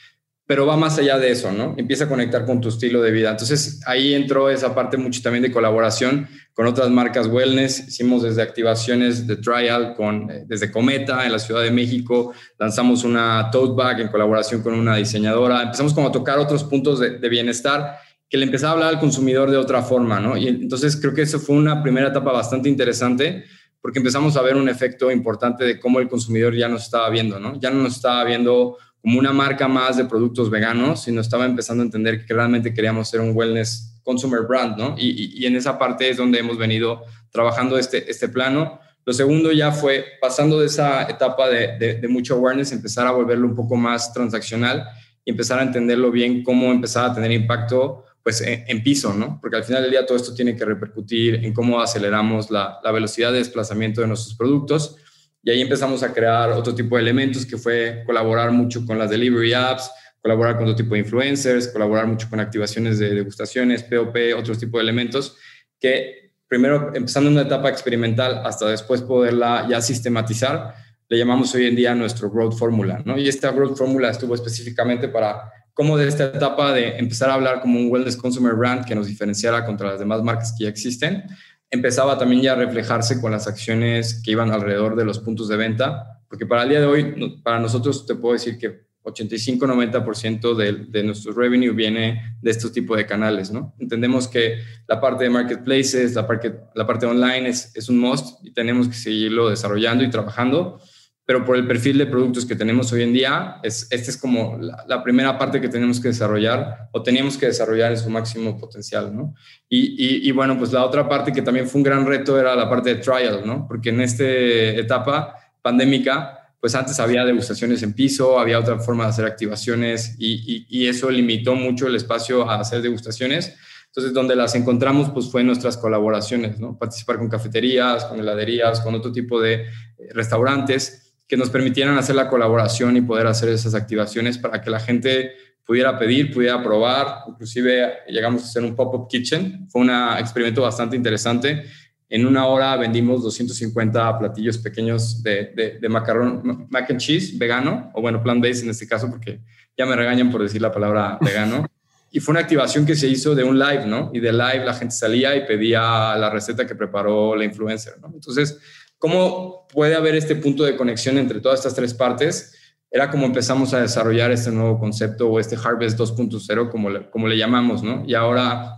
[0.47, 1.75] pero va más allá de eso, ¿no?
[1.77, 3.31] Empieza a conectar con tu estilo de vida.
[3.31, 7.87] Entonces ahí entró esa parte mucho también de colaboración con otras marcas wellness.
[7.89, 13.05] Hicimos desde activaciones de trial con, eh, desde Cometa en la Ciudad de México, lanzamos
[13.05, 15.61] una tote bag en colaboración con una diseñadora.
[15.61, 19.01] Empezamos como a tocar otros puntos de, de bienestar que le empezaba a hablar al
[19.01, 20.37] consumidor de otra forma, ¿no?
[20.37, 23.45] Y entonces creo que eso fue una primera etapa bastante interesante
[23.81, 27.39] porque empezamos a ver un efecto importante de cómo el consumidor ya nos estaba viendo,
[27.39, 27.61] ¿no?
[27.61, 31.83] Ya no nos estaba viendo como una marca más de productos veganos, sino estaba empezando
[31.83, 34.97] a entender que realmente queríamos ser un wellness consumer brand, ¿no?
[34.99, 38.81] Y, y, en esa parte es donde hemos venido trabajando este, este plano.
[39.05, 43.12] Lo segundo ya fue, pasando de esa etapa de, de, de mucho awareness, empezar a
[43.12, 44.85] volverlo un poco más transaccional
[45.25, 49.39] y empezar a entenderlo bien, cómo empezar a tener impacto pues en, piso, ¿no?
[49.41, 53.31] Porque al final del día todo esto tiene que repercutir en cómo aceleramos la, velocidad
[53.31, 54.97] de desplazamiento de nuestros productos.
[55.45, 59.11] Y ahí empezamos a crear otro tipo de elementos que fue colaborar mucho con las
[59.11, 64.17] delivery apps, colaborar con otro tipo de influencers, colaborar mucho con activaciones de degustaciones, POP,
[64.37, 65.37] otros tipos de elementos
[65.79, 70.75] que primero empezando en una etapa experimental hasta después poderla ya sistematizar,
[71.09, 73.17] le llamamos hoy en día nuestro Growth Formula, ¿no?
[73.17, 77.61] Y esta Growth Formula estuvo específicamente para como de esta etapa de empezar a hablar
[77.61, 81.25] como un wellness consumer brand que nos diferenciara contra las demás marcas que ya existen,
[81.71, 85.57] empezaba también ya a reflejarse con las acciones que iban alrededor de los puntos de
[85.59, 90.73] venta, porque para el día de hoy, para nosotros te puedo decir que 85-90% de,
[90.89, 93.75] de nuestro revenue viene de estos tipos de canales, ¿no?
[93.79, 94.59] Entendemos que
[94.89, 98.89] la parte de marketplaces, la parte, la parte online es, es un must y tenemos
[98.89, 100.81] que seguirlo desarrollando y trabajando,
[101.27, 104.59] pero por el perfil de productos que tenemos hoy en día, es, esta es como
[104.61, 109.15] la, primera parte que tenemos que desarrollar o teníamos que desarrollar en su máximo potencial,
[109.15, 109.35] ¿no?
[109.69, 112.71] Y, y, bueno, pues la otra parte que también fue un gran reto era la
[112.71, 113.67] parte de trial, ¿no?
[113.67, 119.11] Porque en esta etapa pandémica, pues antes había degustaciones en piso, había otra forma de
[119.11, 123.57] hacer activaciones y, y eso limitó mucho el espacio a hacer degustaciones.
[123.87, 126.79] Entonces, donde las encontramos, pues fue en nuestras colaboraciones, ¿no?
[126.79, 129.65] Participar con cafeterías, con heladerías, con otro tipo de
[130.12, 134.81] restaurantes que nos permitieran hacer la colaboración y poder hacer esas activaciones para que la
[134.81, 135.33] gente
[135.65, 137.25] pudiera pedir, pudiera probar.
[137.29, 139.69] Inclusive llegamos a hacer un pop-up kitchen.
[139.69, 141.65] Fue un experimento bastante interesante.
[142.09, 148.01] En una hora vendimos 250 platillos pequeños de, de, macarrón, mac and cheese vegano, o
[148.01, 149.41] bueno, plant-based en este caso, porque
[149.77, 151.67] ya me regañan por decir la palabra vegano.
[152.12, 154.12] Y fue una activación que se hizo de un live, ¿no?
[154.15, 158.12] Y de live la gente salía y pedía la receta que preparó la influencer, ¿no?
[158.15, 158.57] Entonces,
[158.99, 162.55] ¿Cómo puede haber este punto de conexión entre todas estas tres partes?
[162.91, 167.29] Era como empezamos a desarrollar este nuevo concepto o este Harvest 2.0, como, le, como
[167.29, 168.05] le llamamos, ¿no?
[168.07, 168.77] Y ahora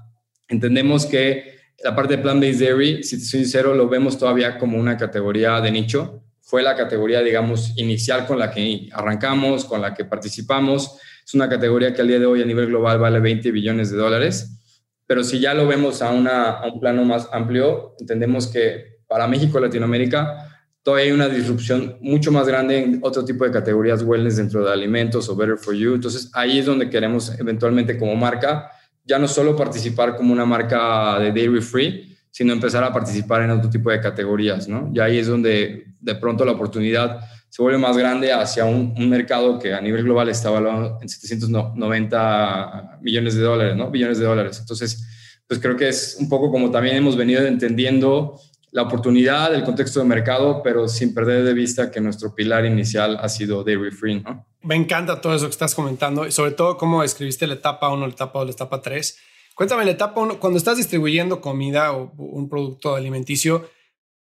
[0.49, 4.79] entendemos que la parte de plant-based dairy, si te soy sincero, lo vemos todavía como
[4.79, 6.25] una categoría de nicho.
[6.41, 10.99] Fue la categoría, digamos, inicial con la que arrancamos, con la que participamos.
[11.25, 13.99] Es una categoría que al día de hoy a nivel global vale 20 billones de
[13.99, 14.59] dólares.
[15.07, 19.27] Pero si ya lo vemos a, una, a un plano más amplio, entendemos que para
[19.27, 20.49] México, Latinoamérica,
[20.83, 24.73] todavía hay una disrupción mucho más grande en otro tipo de categorías wellness dentro de
[24.73, 25.95] alimentos o better for you.
[25.95, 28.71] Entonces ahí es donde queremos eventualmente como marca
[29.09, 33.51] ya no solo participar como una marca de dairy free, sino empezar a participar en
[33.51, 34.91] otro tipo de categorías, ¿no?
[34.95, 39.09] Y ahí es donde de pronto la oportunidad se vuelve más grande hacia un, un
[39.09, 43.91] mercado que a nivel global está valorado en 790 millones de dólares, ¿no?
[43.91, 44.59] Billones de dólares.
[44.61, 45.03] Entonces,
[45.47, 48.39] pues creo que es un poco como también hemos venido entendiendo
[48.71, 53.19] la oportunidad, el contexto de mercado, pero sin perder de vista que nuestro pilar inicial
[53.21, 54.47] ha sido dairy free, ¿no?
[54.63, 58.07] Me encanta todo eso que estás comentando y sobre todo cómo escribiste la etapa 1,
[58.07, 59.19] la etapa 2, la etapa 3.
[59.55, 63.69] Cuéntame la etapa 1, cuando estás distribuyendo comida o un producto alimenticio,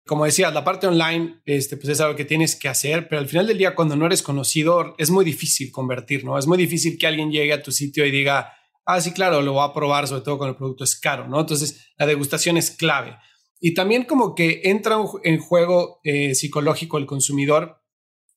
[0.08, 3.28] como decías, la parte online este, pues es algo que tienes que hacer, pero al
[3.28, 6.38] final del día, cuando no eres conocido, es muy difícil convertir, ¿no?
[6.38, 8.54] Es muy difícil que alguien llegue a tu sitio y diga,
[8.86, 11.38] ah, sí, claro, lo voy a probar, sobre todo cuando el producto es caro, ¿no?
[11.38, 13.18] Entonces, la degustación es clave.
[13.60, 17.82] Y también como que entra en juego eh, psicológico el consumidor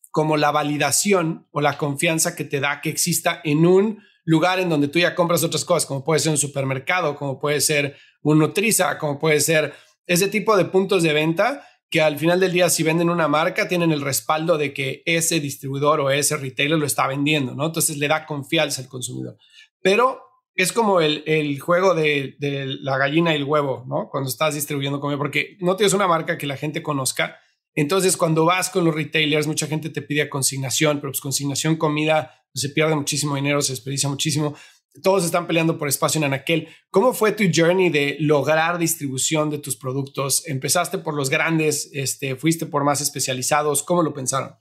[0.10, 4.70] como la validación o la confianza que te da que exista en un lugar en
[4.70, 8.40] donde tú ya compras otras cosas, como puede ser un supermercado, como puede ser un
[8.40, 9.74] Nutriza, como puede ser
[10.06, 13.68] ese tipo de puntos de venta que al final del día si venden una marca
[13.68, 17.66] tienen el respaldo de que ese distribuidor o ese retailer lo está vendiendo, ¿no?
[17.66, 19.38] Entonces le da confianza al consumidor.
[19.82, 20.22] Pero
[20.62, 24.10] es como el, el juego de, de, la gallina y el huevo, ¿no?
[24.10, 27.38] Cuando estás distribuyendo comida, porque no tienes una marca que la gente conozca.
[27.74, 32.32] Entonces, cuando vas con los retailers, mucha gente te pide consignación, pero pues consignación comida
[32.54, 34.56] se pierde muchísimo dinero, se desperdicia muchísimo.
[35.02, 36.68] Todos están peleando por espacio en Anaquel.
[36.90, 40.46] ¿Cómo fue tu journey de lograr distribución de tus productos?
[40.48, 41.90] ¿Empezaste por los grandes?
[41.94, 43.84] Este, ¿Fuiste por más especializados?
[43.84, 44.54] ¿Cómo lo pensaron?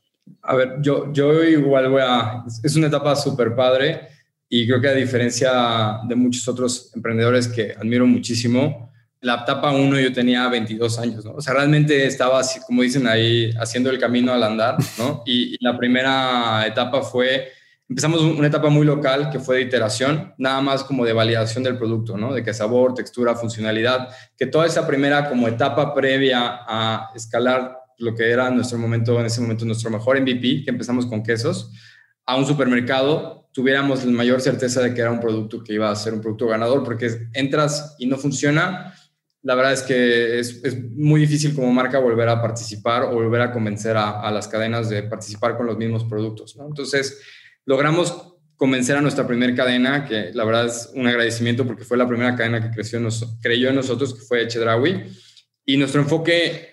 [0.43, 2.45] A ver, yo, yo igual voy a...
[2.63, 4.20] Es una etapa súper padre
[4.53, 10.01] y creo que a diferencia de muchos otros emprendedores que admiro muchísimo, la etapa 1
[10.01, 11.35] yo tenía 22 años, ¿no?
[11.35, 15.23] O sea, realmente estaba así, como dicen ahí, haciendo el camino al andar, ¿no?
[15.25, 17.53] Y, la primera etapa fue,
[17.89, 21.79] empezamos una etapa muy local que fue de iteración, nada más como de validación del
[21.79, 22.35] producto, ¿no?
[22.35, 28.17] De qué sabor, textura, funcionalidad, que toda esa primera como etapa previa a escalar lo
[28.17, 31.71] que era nuestro momento, en ese momento nuestro mejor MVP, que empezamos con quesos,
[32.27, 35.97] a un supermercado tuviéramos la mayor certeza de que era un producto que iba a
[35.97, 38.95] ser un producto ganador, porque entras y no funciona,
[39.43, 40.61] la verdad es que es,
[40.93, 45.03] muy difícil como marca volver a participar o volver a convencer a, las cadenas de
[45.05, 46.57] participar con los mismos productos.
[46.61, 47.21] Entonces,
[47.65, 52.07] logramos convencer a nuestra primera cadena, que la verdad es un agradecimiento porque fue la
[52.07, 55.05] primera cadena que creció, nos, creyó en nosotros, que fue Chedraui.
[55.65, 56.71] Y nuestro enfoque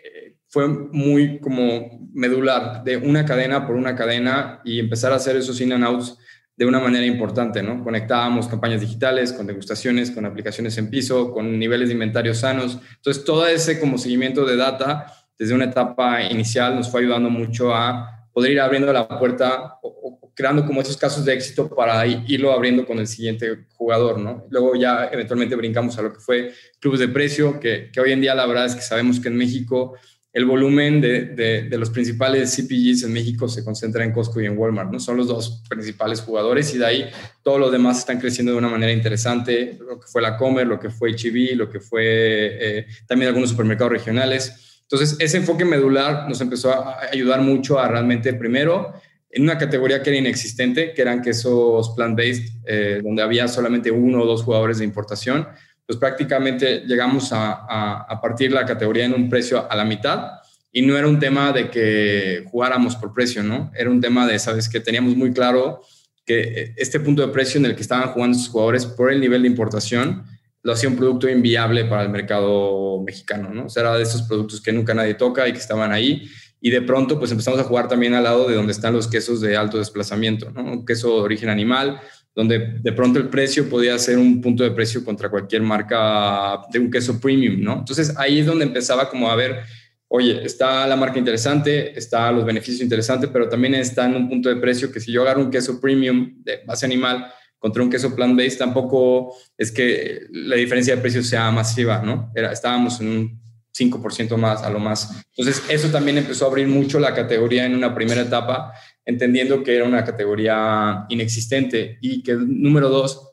[0.50, 5.62] fue muy como medular, de una cadena por una cadena y empezar a hacer esos
[5.62, 6.18] in and outs
[6.58, 7.84] de una manera importante, ¿no?
[7.84, 12.80] Conectábamos campañas digitales con degustaciones, con aplicaciones en piso, con niveles de inventario sanos.
[12.96, 17.76] Entonces, todo ese como seguimiento de data desde una etapa inicial nos fue ayudando mucho
[17.76, 22.52] a poder ir abriendo la puerta o, creando como esos casos de éxito para irlo
[22.52, 24.46] abriendo con el siguiente jugador, ¿no?
[24.50, 28.22] Luego ya eventualmente brincamos a lo que fue clubes de precio, que, que hoy en
[28.22, 29.96] día la verdad es que sabemos que en México
[30.38, 34.92] el volumen de, los principales CPGs en México se concentra en Costco y en Walmart,
[34.92, 35.00] ¿no?
[35.00, 37.10] Son los dos principales jugadores y de ahí
[37.42, 40.80] todos los demás están creciendo de una manera interesante, lo que fue la Comer, lo
[40.80, 44.80] que fue e lo que fue eh, también algunos supermercados regionales.
[44.84, 48.94] Entonces, ese enfoque medular nos empezó a ayudar mucho a realmente, primero,
[49.32, 54.22] en una categoría que era inexistente, que eran quesos plant-based, eh, donde había solamente uno
[54.22, 55.48] o dos jugadores de importación,
[55.88, 60.32] pues prácticamente llegamos a, a, partir la categoría en un precio a la mitad
[60.70, 63.72] y no era un tema de que jugáramos por precio, ¿no?
[63.74, 65.82] Era un tema de, sabes, que teníamos muy claro
[66.26, 69.44] que este punto de precio en el que estaban jugando sus jugadores por el nivel
[69.44, 70.26] de importación
[70.62, 73.68] lo hacía un producto inviable para el mercado mexicano, ¿no?
[73.68, 76.70] O sea, era de esos productos que nunca nadie toca y que estaban ahí y
[76.70, 79.56] de pronto pues empezamos a jugar también al lado de donde están los quesos de
[79.56, 80.64] alto desplazamiento, ¿no?
[80.64, 82.02] Un queso de origen animal,
[82.38, 86.78] donde de pronto el precio podía ser un punto de precio contra cualquier marca de
[86.78, 87.80] un queso premium, ¿no?
[87.80, 89.62] Entonces ahí es donde empezaba como a ver,
[90.08, 94.50] oye, está la marca interesante, está los beneficios interesantes, pero también está en un punto
[94.50, 97.26] de precio que si yo agarro un queso premium de base animal
[97.58, 102.32] contra un queso plant-based, tampoco es que la diferencia de precio sea masiva, ¿no?
[102.36, 103.42] Era, estábamos en un
[103.76, 105.24] 5% más a lo más.
[105.36, 108.74] Entonces, eso también empezó a abrir mucho la categoría en una primera etapa,
[109.08, 113.32] entendiendo que era una categoría inexistente y que, número dos,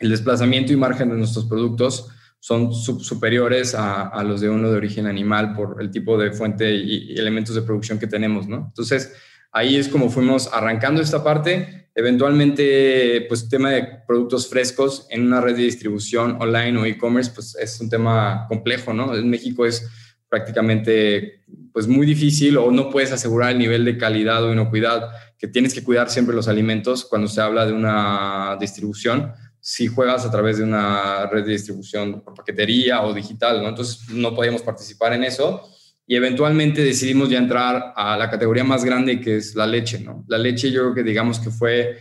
[0.00, 2.08] el desplazamiento y margen de nuestros productos
[2.40, 7.12] son superiores a, los de uno de origen animal por el tipo de fuente y,
[7.12, 8.66] y elementos de producción que tenemos, ¿no?
[8.68, 9.12] Entonces,
[9.52, 15.40] ahí es como fuimos arrancando esta parte Eventualmente, pues tema de productos frescos en una
[15.40, 19.14] red de distribución online o e-commerce, pues es un tema complejo, ¿no?
[19.14, 19.88] En México es
[20.30, 25.48] prácticamente pues muy difícil o no puedes asegurar el nivel de calidad o inocuidad que
[25.48, 30.30] tienes que cuidar siempre los alimentos cuando se habla de una distribución si juegas a
[30.30, 33.68] través de una red de distribución por paquetería o digital, ¿no?
[33.68, 35.68] Entonces no podíamos participar en eso
[36.06, 40.24] y eventualmente decidimos ya entrar a la categoría más grande que es la leche, ¿no?
[40.28, 41.98] La leche yo creo que digamos que fue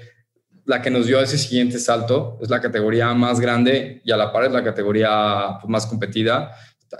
[0.69, 4.31] la que nos dio ese siguiente salto, es la categoría más grande y a la
[4.31, 6.51] par es la categoría pues, más competida.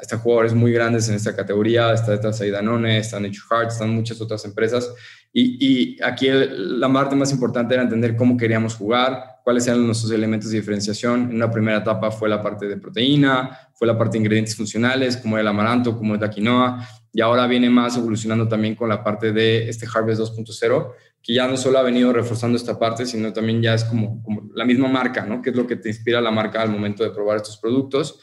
[0.02, 3.90] Están jugadores muy grandes en esta categoría, está detrás ahí Danone, está Nature Heart, están
[3.90, 4.94] muchas otras empresas.
[5.32, 10.12] Y, y aquí la parte más importante era entender cómo queríamos jugar, cuáles eran nuestros
[10.12, 11.30] elementos de diferenciación.
[11.30, 15.18] En una primera etapa fue la parte de proteína, fue la parte de ingredientes funcionales,
[15.18, 19.04] como el amaranto, como el la quinoa, y ahora viene más evolucionando también con la
[19.04, 23.34] parte de este Harvest 2.0, que ya no solo ha venido reforzando esta parte, sino
[23.34, 25.42] también ya es como, como la misma marca, ¿no?
[25.42, 28.20] Que es lo que te inspira la marca al momento de probar estos productos.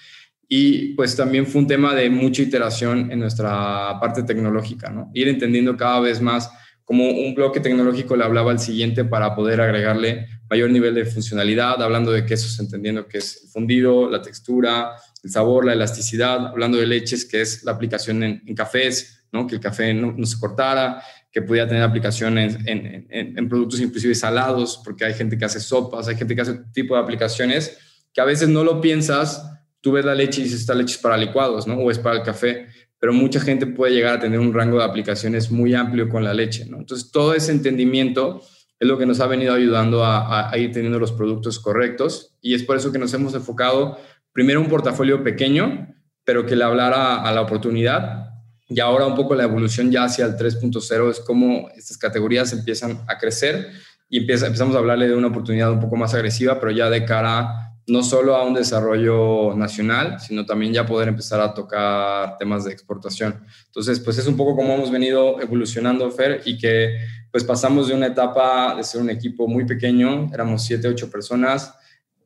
[0.48, 5.11] Y pues también fue un tema de mucha iteración en nuestra parte tecnológica, ¿no?
[5.12, 6.50] Ir entendiendo cada vez más
[6.87, 11.82] como un bloque tecnológico le hablaba al siguiente para poder agregarle mayor nivel de funcionalidad,
[11.82, 14.92] hablando de quesos, entendiendo que es el fundido, la textura,
[15.24, 19.48] el sabor, la elasticidad, hablando de leches, que es la aplicación en, cafés, ¿no?
[19.48, 24.80] que el café no, se cortara, que pudiera tener aplicaciones en, en, productos inclusive salados,
[24.85, 27.76] porque hay gente que hace sopas, hay gente que hace tipo de aplicaciones
[28.14, 29.42] que a veces no lo piensas,
[29.87, 31.77] tú ves la leche y dices, esta leche es para licuados, ¿no?
[31.77, 32.66] O es para el café,
[32.99, 36.35] pero mucha gente puede llegar a tener un rango de aplicaciones muy amplio con la
[36.35, 36.79] leche, ¿no?
[36.79, 38.42] Entonces, todo ese entendimiento
[38.81, 42.55] es lo que nos ha venido ayudando a, a ir teniendo los productos correctos y
[42.55, 43.96] es por eso que nos hemos enfocado
[44.33, 45.94] primero un portafolio pequeño,
[46.25, 48.31] pero que le hablara a la oportunidad.
[48.68, 53.05] Y ahora un poco la evolución ya hacia el 3.0 es como estas categorías empiezan
[53.07, 53.68] a crecer
[54.09, 57.05] y empieza, empezamos a hablarle de una oportunidad un poco más agresiva, pero ya de
[57.05, 62.64] cara no solo a un desarrollo nacional, sino también ya poder empezar a tocar temas
[62.64, 63.44] de exportación.
[63.66, 66.96] Entonces, pues es un poco como hemos venido evolucionando, Fer, y que
[67.31, 71.75] pues pasamos de una etapa de ser un equipo muy pequeño, éramos siete, ocho personas,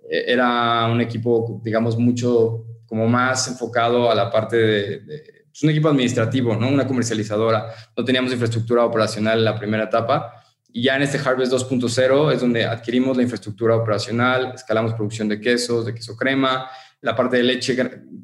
[0.08, 5.62] eh, era un equipo, digamos, mucho como más enfocado a la parte de, de pues,
[5.62, 6.68] un equipo administrativo, ¿no?
[6.68, 7.66] Una comercializadora.
[7.96, 10.39] No teníamos infraestructura operacional en la primera etapa.
[10.72, 15.40] Y ya en este Harvest 2.0 es donde adquirimos la infraestructura operacional, escalamos producción de
[15.40, 16.68] quesos, de queso crema,
[17.02, 17.76] la parte de leche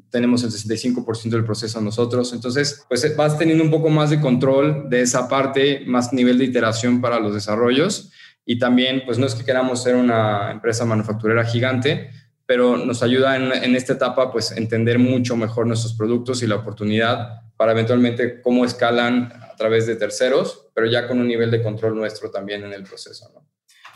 [0.09, 2.31] tenemos el 65% del proceso nosotros.
[2.33, 6.45] Entonces, pues vas teniendo un poco más de control de esa parte, más nivel de
[6.45, 8.11] iteración para los desarrollos
[8.45, 12.11] y también, pues no es que queramos ser una empresa manufacturera gigante,
[12.45, 17.41] pero nos ayuda en, esta etapa, pues entender mucho mejor nuestros productos y la oportunidad
[17.57, 22.31] para eventualmente cómo escalan través de terceros, pero ya con un nivel de control nuestro
[22.31, 23.45] también en el proceso, ¿no?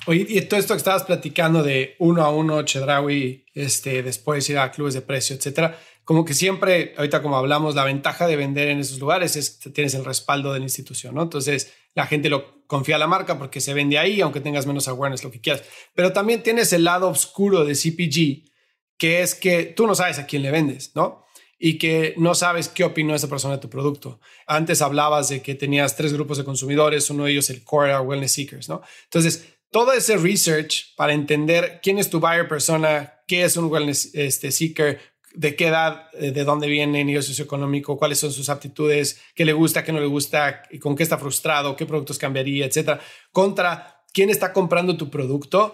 [0.07, 4.57] Oye, y todo esto que estabas platicando de uno a uno, Chedraui, este, después ir
[4.57, 8.69] a clubes de precio, etcétera, como que siempre, ahorita como hablamos, la ventaja de vender
[8.69, 11.21] en esos lugares es que tienes el respaldo de la institución, ¿no?
[11.21, 14.87] Entonces, la gente lo confía a la marca porque se vende ahí, aunque tengas menos
[14.87, 15.63] awareness, lo que quieras.
[15.93, 18.49] Pero también tienes el lado oscuro de CPG,
[18.97, 21.25] que es que tú no sabes a quién le vendes, ¿no?
[21.63, 24.19] Y que no sabes qué opinó esa persona de tu producto.
[24.47, 28.31] Antes hablabas de que tenías tres grupos de consumidores, uno de ellos el core wellness
[28.31, 28.81] seekers, ¿no?
[29.03, 34.09] Entonces, todo ese research para entender quién es tu buyer persona, qué es un wellness
[34.15, 34.99] este, seeker,
[35.33, 39.53] de qué edad, eh, de dónde viene, nivel socioeconómico, cuáles son sus aptitudes, qué le
[39.53, 42.99] gusta, qué no le gusta, con qué está frustrado, qué productos cambiaría, etcétera,
[43.31, 45.73] contra quién está comprando tu producto.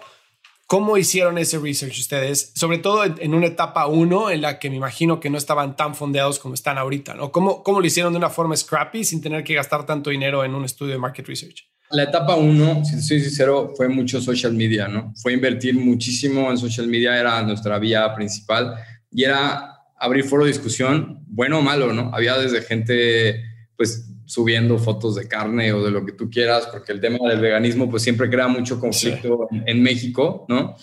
[0.68, 2.52] ¿Cómo hicieron ese research ustedes?
[2.54, 5.94] Sobre todo en, una etapa uno en la que me imagino que no estaban tan
[5.94, 7.32] fondeados como están ahorita, ¿no?
[7.32, 10.54] ¿Cómo, ¿Cómo lo hicieron de una forma scrappy sin tener que gastar tanto dinero en
[10.54, 11.66] un estudio de market research?
[11.90, 15.14] La etapa uno, si soy sincero, fue mucho social media, ¿no?
[15.16, 18.74] Fue invertir muchísimo en social media, era nuestra vía principal
[19.10, 22.10] y era abrir foro de discusión, bueno o malo, ¿no?
[22.14, 23.42] Había desde gente,
[23.74, 27.40] pues, subiendo fotos de carne o de lo que tú quieras, porque el tema del
[27.40, 30.76] veganismo, pues, siempre crea mucho conflicto en, México, ¿no?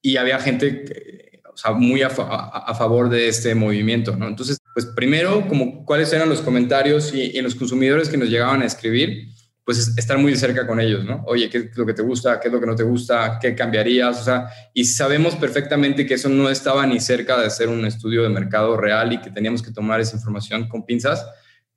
[0.00, 4.26] Y había gente, o sea, muy a, favor de este movimiento, ¿no?
[4.26, 8.62] Entonces, pues, primero, como cuáles eran los comentarios y, y los consumidores que nos llegaban
[8.62, 9.28] a escribir,
[9.68, 11.22] pues estar muy de cerca con ellos, ¿no?
[11.26, 12.40] Oye, ¿qué es lo que te gusta?
[12.40, 13.38] ¿Qué es lo que no te gusta?
[13.38, 14.18] ¿Qué cambiarías?
[14.18, 18.22] O sea, y sabemos perfectamente que eso no estaba ni cerca de ser un estudio
[18.22, 21.22] de mercado real y que teníamos que tomar esa información con pinzas,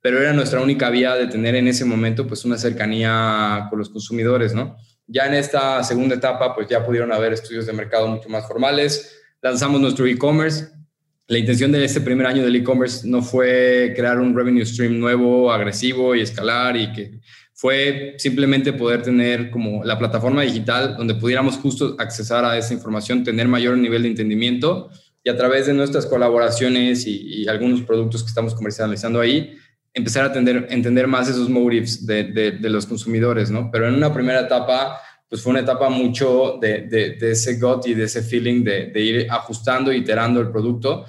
[0.02, 3.88] pero era nuestra única vía de tener en ese momento pues una cercanía con los
[3.88, 4.76] consumidores, ¿no?
[5.06, 9.16] Ya en esta segunda etapa pues ya pudieron haber estudios de mercado mucho más formales,
[9.40, 10.68] lanzamos nuestro e-commerce,
[11.28, 15.52] la intención de este primer año del e-commerce no fue crear un revenue stream nuevo,
[15.52, 17.20] agresivo y escalar y que
[17.54, 23.22] fue simplemente poder tener como la plataforma digital donde pudiéramos justo accesar a esa información,
[23.22, 24.90] tener mayor nivel de entendimiento
[25.22, 29.56] y a través de nuestras colaboraciones y, algunos productos que estamos comercializando ahí,
[29.94, 33.70] empezar a entender, entender más esos motives de, de, los consumidores, ¿no?
[33.70, 37.94] Pero en una primera etapa, pues fue una etapa mucho de, de ese gut y
[37.94, 41.04] de ese feeling de, ir ajustando, iterando el producto,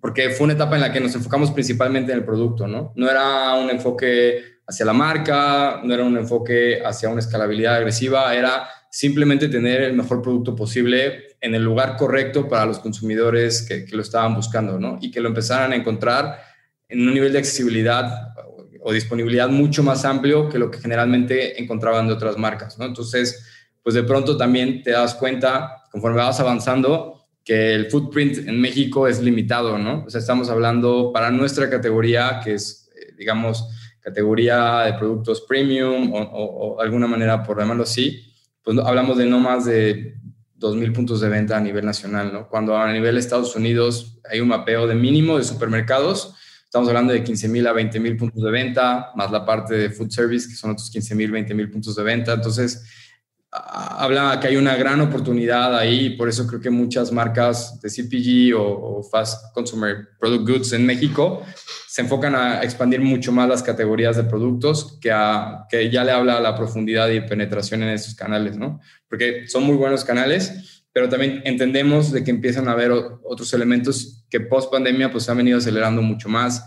[0.00, 2.92] porque fue una etapa en la que nos enfocamos principalmente en el producto, ¿no?
[2.96, 8.34] No era un enfoque hacia la marca, no era un enfoque hacia una escalabilidad agresiva,
[8.34, 13.86] era simplemente tener el mejor producto posible en el lugar correcto para los consumidores que,
[13.94, 14.98] lo estaban buscando, ¿no?
[15.00, 16.38] Y que lo empezaran a encontrar
[16.92, 18.34] en un nivel de accesibilidad
[18.80, 22.84] o disponibilidad mucho más amplio que lo que generalmente encontraban de otras marcas, ¿no?
[22.84, 23.46] Entonces,
[23.82, 29.08] pues de pronto también te das cuenta, conforme vas avanzando, que el footprint en México
[29.08, 29.74] es limitado.
[29.74, 33.68] O sea, estamos hablando para nuestra categoría, que es, eh, digamos,
[34.00, 38.32] categoría de productos premium o, alguna manera, por llamarlo así,
[38.62, 40.16] pues hablamos de no más de
[40.58, 42.46] 2.000 puntos de venta a nivel nacional.
[42.48, 46.34] Cuando a nivel de Estados Unidos hay un mapeo de mínimo de supermercados,
[46.72, 50.48] estamos hablando de 15.000 a 20.000 puntos de venta, más la parte de food service,
[50.48, 52.32] que son otros 15.000, 20.000 puntos de venta.
[52.32, 52.82] Entonces,
[53.50, 58.58] habla que hay una gran oportunidad ahí, por eso creo que muchas marcas de CPG
[58.58, 61.44] o, Fast Consumer Product Goods en México
[61.88, 66.12] se enfocan a expandir mucho más las categorías de productos que, a, que ya le
[66.12, 68.80] habla a la profundidad y penetración en esos canales, ¿no?
[69.10, 74.24] Porque son muy buenos canales, pero también entendemos de que empiezan a haber otros elementos
[74.30, 76.64] que post pandemia pues han venido acelerando mucho más.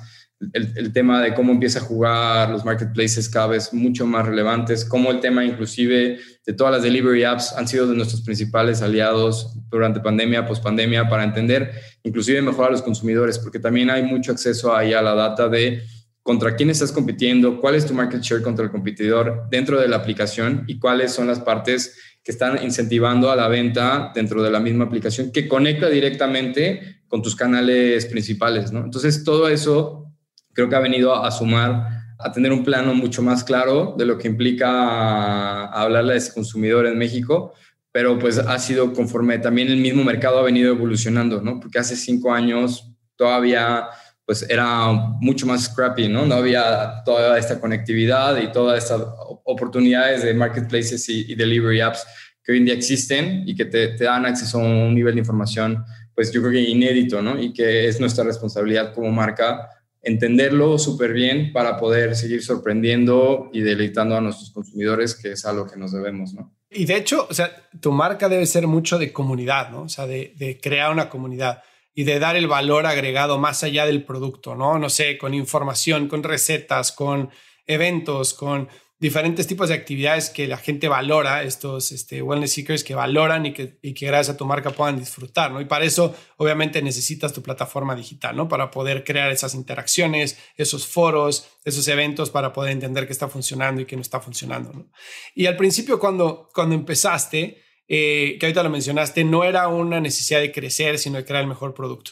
[0.51, 5.09] El, tema de cómo empieza a jugar los marketplaces cada vez mucho más relevantes, cómo
[5.11, 10.01] el tema inclusive de todas las delivery apps han sido de nuestros principales aliados durante
[10.01, 11.71] pandemia, post pandemia, para entender
[12.03, 15.81] inclusive mejor a los consumidores, porque también hay mucho acceso ahí a la data de
[16.21, 19.97] contra quién estás compitiendo, cuál es tu market share contra el competidor dentro de la
[19.97, 24.59] aplicación y cuáles son las partes que están incentivando a la venta dentro de la
[24.59, 28.71] misma aplicación que conecta directamente con tus canales principales.
[28.71, 30.11] Entonces, todo eso
[30.51, 34.17] creo que ha venido a, sumar, a tener un plano mucho más claro de lo
[34.17, 37.53] que implica hablarle a ese consumidor en México,
[37.91, 41.59] pero pues ha sido conforme también el mismo mercado ha venido evolucionando, ¿no?
[41.59, 43.87] Porque hace cinco años todavía
[44.25, 46.25] pues era mucho más scrappy, ¿no?
[46.25, 49.01] No había toda esta conectividad y todas estas
[49.43, 52.05] oportunidades de marketplaces y, delivery apps
[52.43, 55.19] que hoy en día existen y que te, te, dan acceso a un nivel de
[55.19, 57.39] información, pues yo creo que inédito, ¿no?
[57.39, 59.69] Y que es nuestra responsabilidad como marca
[60.05, 65.53] entenderlo súper bien para poder seguir sorprendiendo y deleitando a nuestros consumidores, que es a
[65.53, 66.53] lo que nos debemos, ¿no?
[66.69, 69.83] Y de hecho, o sea, tu marca debe ser mucho de comunidad, ¿no?
[69.83, 71.63] O sea, de, de crear una comunidad
[71.95, 74.77] y de dar el valor agregado más allá del producto, ¿no?
[74.77, 77.29] No sé, con información, con recetas, con
[77.65, 78.67] eventos, con
[78.99, 83.53] diferentes tipos de actividades que la gente valora, estos este, wellness seekers que valoran y
[83.53, 85.61] que, y que gracias a tu marca puedan disfrutar, ¿no?
[85.61, 88.47] Y para eso, obviamente, necesitas tu plataforma digital, ¿no?
[88.47, 93.81] Para poder crear esas interacciones, esos foros, esos eventos para poder entender qué está funcionando
[93.81, 94.91] y qué no está funcionando, ¿no?
[95.33, 100.39] Y al principio, cuando, cuando empezaste, eh, que ahorita lo mencionaste, no era una necesidad
[100.39, 102.11] de crecer, sino de crear el mejor producto.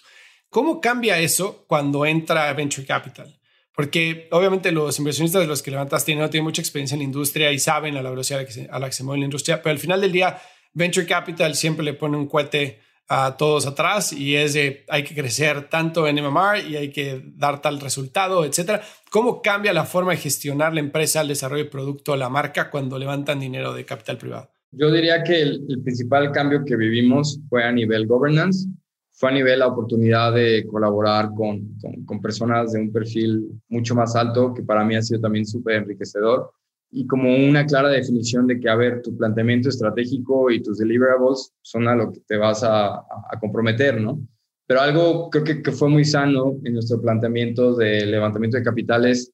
[0.49, 3.39] ¿Cómo cambia eso cuando entra Venture Capital?
[3.75, 7.51] Porque obviamente los inversionistas de los que levantaste no tienen mucha experiencia en la industria
[7.51, 9.99] y saben a la velocidad a la, que se, mueve la industria, pero al final
[9.99, 10.39] del día,
[10.73, 15.15] Venture Capital siempre le pone un cohete a todos atrás y es de hay que
[15.15, 18.83] crecer tanto en MMR y hay que dar tal resultado, etcétera.
[19.09, 22.99] ¿Cómo cambia la forma de gestionar la empresa, el desarrollo de producto, la marca cuando
[22.99, 24.52] levantan dinero de capital privado?
[24.75, 28.67] Yo diría que el, el principal cambio que vivimos fue a nivel governance,
[29.11, 33.93] fue a nivel la oportunidad de colaborar con, con, con personas de un perfil mucho
[33.95, 36.51] más alto, que para mí ha sido también súper enriquecedor
[36.95, 41.51] y como una clara definición de que, a ver, tu planteamiento estratégico y tus deliverables
[41.61, 44.21] son a lo que te vas a, a comprometer, ¿no?
[44.67, 49.31] Pero algo creo que, que, fue muy sano en nuestro planteamiento de levantamiento de capitales,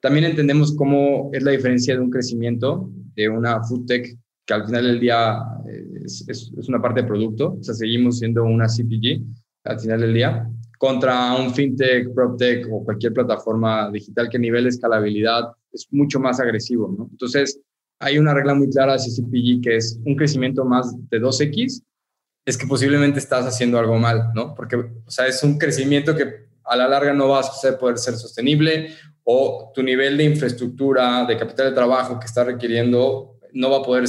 [0.00, 4.66] también entendemos cómo es la diferencia de un crecimiento de una food tech que al
[4.66, 5.38] final del día
[5.68, 9.22] eh, es, es, es una parte de producto, o sea, seguimos siendo una CPG
[9.64, 14.64] al final del día, contra un fintech, proptech o cualquier plataforma digital que a nivel
[14.64, 17.08] de escalabilidad es mucho más agresivo, ¿no?
[17.10, 17.60] Entonces,
[18.00, 21.84] hay una regla muy clara de CCPG que es un crecimiento más de 2X,
[22.44, 24.54] es que posiblemente estás haciendo algo mal, ¿no?
[24.56, 28.14] Porque, o sea, es un crecimiento que a la larga no vas a poder ser
[28.14, 28.88] sostenible
[29.22, 33.82] o tu nivel de infraestructura, de capital de trabajo que está requiriendo no va a
[33.82, 34.08] poder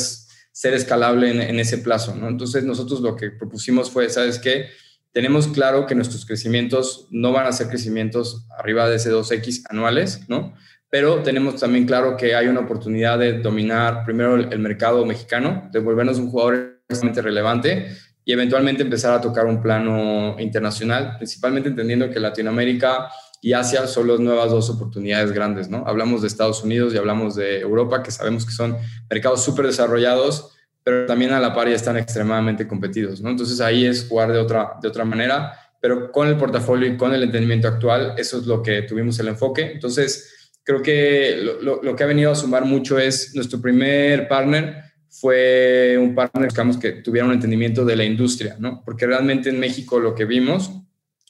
[0.53, 2.29] ser escalable en, en ese plazo, ¿no?
[2.29, 4.67] Entonces, nosotros lo que propusimos fue, ¿sabes qué?
[5.11, 10.21] Tenemos claro que nuestros crecimientos no van a ser crecimientos arriba de ese 2X anuales,
[10.29, 10.53] ¿no?
[10.93, 15.79] pero tenemos también claro que hay una oportunidad de dominar primero el, mercado mexicano, de
[15.79, 17.87] volvernos un jugador extremadamente relevante
[18.23, 23.09] y eventualmente empezar a tocar un plano internacional, principalmente entendiendo que Latinoamérica
[23.43, 25.83] y Asia son las nuevas dos oportunidades grandes, ¿no?
[25.85, 28.77] Hablamos de Estados Unidos y hablamos de Europa, que sabemos que son
[29.09, 33.29] mercados súper desarrollados, pero también a la par ya están extremadamente competidos, ¿no?
[33.29, 37.13] Entonces ahí es jugar de otra, de otra manera, pero con el portafolio y con
[37.13, 39.73] el entendimiento actual, eso es lo que tuvimos el enfoque.
[39.73, 44.83] Entonces, creo que lo, lo, que ha venido a sumar mucho es nuestro primer partner
[45.09, 48.81] fue un partner digamos, que tuviera un entendimiento de la industria, ¿no?
[48.85, 50.71] Porque realmente en México lo que vimos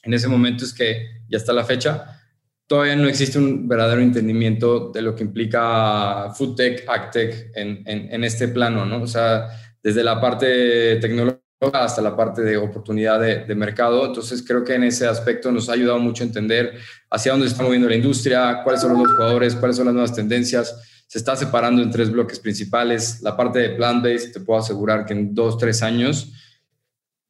[0.04, 2.20] en ese momento es que, ya está la fecha,
[2.66, 8.48] todavía no existe un verdadero entendimiento de lo que implica food tech, tech en, este
[8.48, 9.02] plano, ¿no?
[9.02, 9.48] O sea,
[9.82, 11.40] desde la parte tecnológica
[11.72, 14.06] hasta la parte de oportunidad de, de, mercado.
[14.06, 16.74] Entonces creo que en ese aspecto nos ha ayudado mucho a entender
[17.10, 20.14] hacia dónde se está moviendo la industria, cuáles son los jugadores, cuáles son las nuevas
[20.14, 20.76] tendencias.
[21.06, 23.22] Se está separando en tres bloques principales.
[23.22, 26.32] La parte de plant-based, te puedo asegurar que en dos, tres años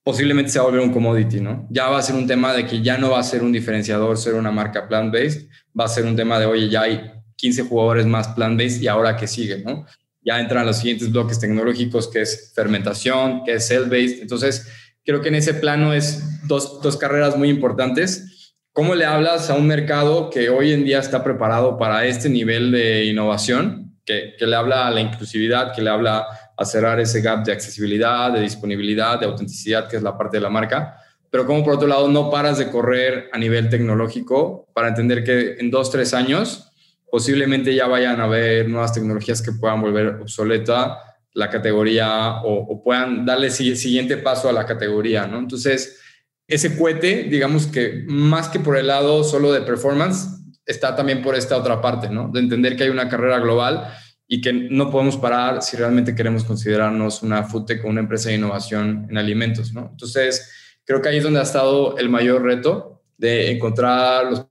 [0.04, 1.66] posiblemente se va a volver un commodity, ¿no?
[1.70, 4.16] Ya va a ser un tema de que ya no va a ser un diferenciador
[4.16, 5.48] ser una marca plant-based,
[5.78, 9.16] va a ser un tema de, oye, ya hay 15 jugadores más plant-based y ahora
[9.16, 9.86] qué sigue, ¿no?
[10.24, 14.22] ya entran los siguientes bloques tecnológicos, que es fermentación, que es cell-based.
[14.22, 14.66] Entonces,
[15.04, 18.54] creo que en ese plano es dos, dos carreras muy importantes.
[18.72, 22.72] ¿Cómo le hablas a un mercado que hoy en día está preparado para este nivel
[22.72, 26.26] de innovación, que, que le habla a la inclusividad, que le habla
[26.56, 30.42] a cerrar ese gap de accesibilidad, de disponibilidad, de autenticidad, que es la parte de
[30.42, 30.96] la marca?
[31.30, 35.56] Pero como por otro lado no paras de correr a nivel tecnológico para entender que
[35.58, 36.70] en dos, tres años
[37.10, 40.98] posiblemente ya vayan a haber nuevas tecnologías que puedan volver obsoleta
[41.32, 45.38] la categoría o, puedan darle el siguiente paso a la categoría, ¿no?
[45.38, 46.00] Entonces,
[46.46, 50.28] ese cohete, digamos que más que por el lado solo de performance,
[50.64, 52.28] está también por esta otra parte, ¿no?
[52.28, 53.92] De entender que hay una carrera global
[54.26, 58.30] y que no podemos parar si realmente queremos considerarnos una food tech o una empresa
[58.30, 59.88] de innovación en alimentos, ¿no?
[59.90, 60.50] Entonces,
[60.84, 64.46] creo que ahí es donde ha estado el mayor reto de encontrar los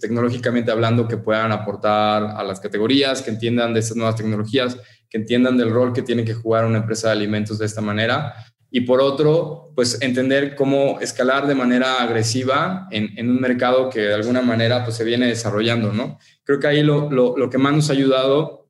[0.00, 4.78] tecnológicamente hablando que puedan aportar a las categorías, que entiendan de estas nuevas tecnologías,
[5.10, 8.34] que entiendan del rol que tiene que jugar una empresa de alimentos de esta manera.
[8.70, 14.00] Y por otro, pues entender cómo escalar de manera agresiva en, en un mercado que
[14.00, 16.18] de alguna manera pues se viene desarrollando, ¿no?
[16.44, 18.61] Creo que ahí lo, lo, lo que más nos ha ayudado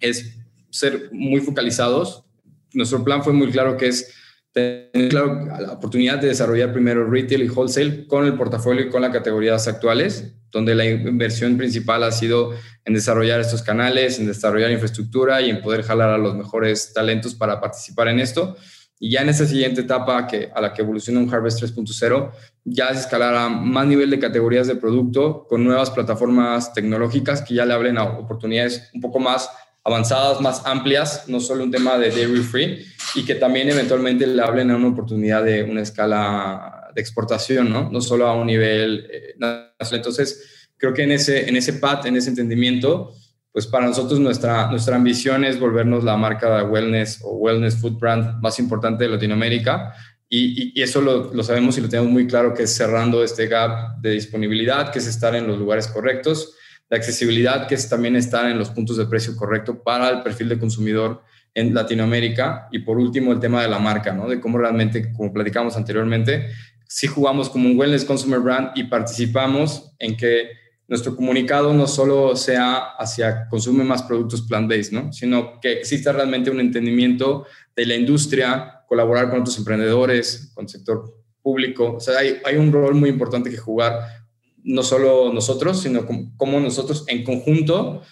[0.00, 0.36] es
[0.70, 2.24] ser muy focalizados.
[2.72, 4.12] Nuestro plan fue muy claro que es
[4.52, 9.02] tener claro, la oportunidad de desarrollar primero retail y wholesale con el portafolio y con
[9.02, 12.52] las categorías actuales, donde la inversión principal ha sido
[12.84, 17.34] en desarrollar estos canales, en desarrollar infraestructura y en poder jalar a los mejores talentos
[17.34, 18.56] para participar en esto.
[19.02, 22.32] Y ya en esa siguiente etapa que, a la que evoluciona un Harvest 3.0,
[22.64, 27.64] ya se escalará más nivel de categorías de producto con nuevas plataformas tecnológicas que ya
[27.64, 29.48] le hablen a oportunidades un poco más
[29.84, 34.42] avanzadas, más amplias, no solo un tema de dairy free, y que también eventualmente le
[34.42, 37.90] hablen a una oportunidad de una escala de exportación, ¿no?
[37.90, 39.66] No solo a un nivel eh, nacional.
[39.92, 43.14] Entonces, creo que en ese, en ese PAT, en ese entendimiento,
[43.52, 47.98] pues para nosotros nuestra, nuestra ambición es volvernos la marca de wellness o wellness food
[47.98, 49.94] brand más importante de Latinoamérica.
[50.28, 53.48] Y, y, eso lo, lo, sabemos y lo tenemos muy claro que es cerrando este
[53.48, 56.54] gap de disponibilidad, que es estar en los lugares correctos,
[56.90, 60.48] la accesibilidad, que es también estar en los puntos de precio correcto para el perfil
[60.48, 61.22] de consumidor
[61.54, 62.68] en Latinoamérica.
[62.72, 64.28] Y por último, el tema de la marca, ¿no?
[64.28, 66.48] De cómo realmente, como platicamos anteriormente,
[66.88, 70.50] sí jugamos como un wellness consumer brand y participamos en que
[70.88, 75.12] nuestro comunicado no solo sea hacia consume más productos plant-based, ¿no?
[75.12, 80.68] sino que exista realmente un entendimiento de la industria, colaborar con otros emprendedores, con el
[80.68, 81.94] sector público.
[81.94, 84.19] O sea, hay, hay un rol muy importante que jugar,
[84.64, 86.06] no solo nosotros, sino
[86.36, 88.02] como, nosotros en conjunto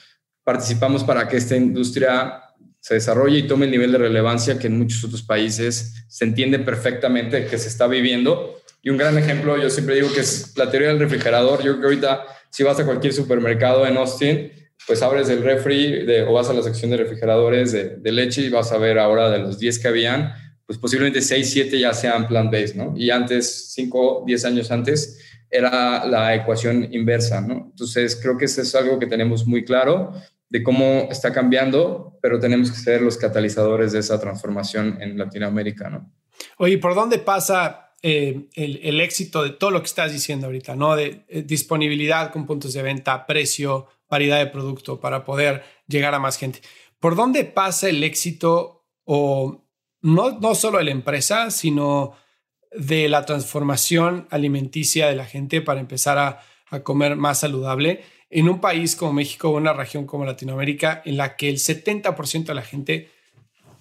[0.44, 2.42] participamos para que esta industria
[2.80, 6.58] se desarrolle y tome el nivel de relevancia que en muchos otros países se entiende
[6.58, 8.60] perfectamente que se está viviendo.
[8.82, 11.58] Y un gran ejemplo, yo siempre digo que es la teoría del refrigerador.
[11.58, 14.50] Yo creo que ahorita si vas a cualquier supermercado en Austin,
[14.86, 18.48] pues abres el refri de, o vas a la sección de refrigeradores de, leche y
[18.48, 20.32] vas a ver ahora de los 10 que habían,
[20.66, 22.94] pues posiblemente 6, 7 ya sean plant-based, ¿no?
[22.96, 25.18] Y antes, 5, 10 años antes,
[25.50, 27.68] era la ecuación inversa, ¿no?
[27.70, 30.12] Entonces, creo que eso es algo que tenemos muy claro
[30.48, 35.90] de cómo está cambiando, pero tenemos que ser los catalizadores de esa transformación en Latinoamérica,
[35.90, 36.10] ¿no?
[36.58, 40.94] Oye, ¿por dónde pasa eh, el, éxito de todo lo que estás diciendo ahorita, ¿no?
[40.94, 46.20] De eh, disponibilidad con puntos de venta, precio, variedad de producto para poder llegar a
[46.20, 46.60] más gente.
[47.00, 49.64] ¿Por dónde pasa el éxito o
[50.00, 52.12] no, no solo de la empresa, sino
[52.72, 56.40] de la transformación alimenticia de la gente para empezar a,
[56.70, 61.36] a comer más saludable en un país como México una región como Latinoamérica en la
[61.36, 63.10] que el 70% de la gente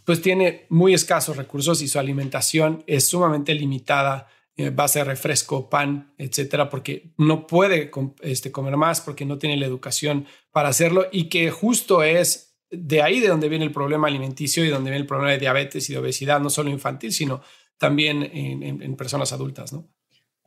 [0.07, 5.69] pues tiene muy escasos recursos y su alimentación es sumamente limitada, eh, base de refresco,
[5.69, 11.07] pan, etcétera, porque no puede este, comer más, porque no tiene la educación para hacerlo
[11.11, 15.01] y que justo es de ahí de donde viene el problema alimenticio y donde viene
[15.01, 17.41] el problema de diabetes y de obesidad, no solo infantil, sino
[17.77, 19.89] también en, personas adultas, ¿no?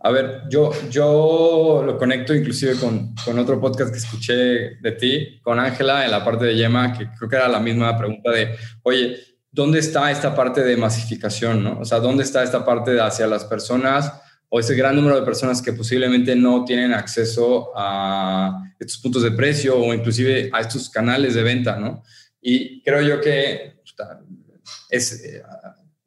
[0.02, 4.34] A ver, yo, yo lo conecto inclusive con, con otro podcast que escuché
[4.80, 7.96] de ti, con Ángela, en la parte de Yema, que creo que era la misma
[7.98, 9.18] pregunta de, oye,
[9.50, 11.62] ¿dónde está esta parte de masificación?
[11.62, 11.80] ¿no?
[11.80, 14.12] O sea, ¿dónde está esta parte de hacia las personas
[14.48, 19.32] o ese gran número de personas que posiblemente no tienen acceso a estos puntos de
[19.32, 21.76] precio o inclusive a estos canales de venta?
[21.76, 22.02] ¿no?
[22.40, 23.80] Y creo yo que
[24.88, 25.42] es eh,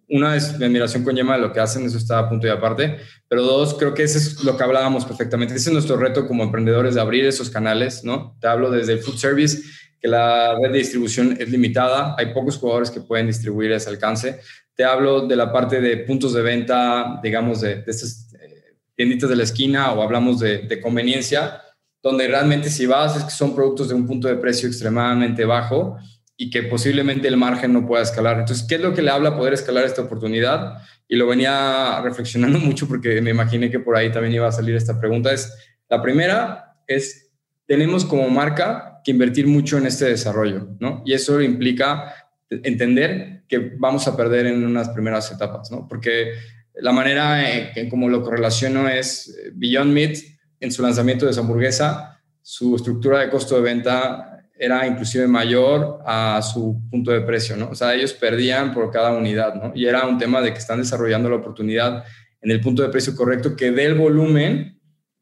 [0.09, 2.49] una es mi admiración con Yema de lo que hacen, eso está a punto y
[2.49, 2.97] aparte,
[3.27, 5.55] pero dos, creo que ese es lo que hablábamos perfectamente.
[5.55, 8.37] Ese es nuestro reto como emprendedores de abrir esos canales, ¿no?
[8.39, 9.63] Te hablo desde el food service
[9.99, 14.41] que la red de distribución es limitada, hay pocos jugadores que pueden distribuir ese alcance.
[14.75, 19.29] Te hablo de la parte de puntos de venta, digamos, de, de estas eh, tienditas
[19.29, 21.61] de la esquina o hablamos de, de, conveniencia,
[22.01, 25.97] donde realmente si vas es que son productos de un punto de precio extremadamente bajo
[26.37, 28.39] y que posiblemente el margen no pueda escalar.
[28.39, 30.77] Entonces, ¿qué es lo que le habla poder escalar esta oportunidad?
[31.07, 34.75] Y lo venía reflexionando mucho porque me imaginé que por ahí también iba a salir
[34.75, 35.31] esta pregunta.
[35.31, 35.53] Es,
[35.89, 37.31] la primera es,
[37.65, 41.03] tenemos como marca que invertir mucho en este desarrollo, ¿no?
[41.05, 42.13] Y eso implica
[42.49, 45.87] entender que vamos a perder en unas primeras etapas, ¿no?
[45.87, 46.33] Porque
[46.75, 50.17] la manera en, como lo correlaciono es eh, Beyond Meat,
[50.59, 55.99] en su lanzamiento de su hamburguesa, su estructura de costo de venta era inclusive mayor
[56.05, 57.69] a su punto de precio, ¿no?
[57.69, 59.71] O sea, ellos perdían por cada unidad, ¿no?
[59.75, 62.03] Y era un tema de que están desarrollando la oportunidad
[62.41, 64.79] en el punto de precio correcto que dé el volumen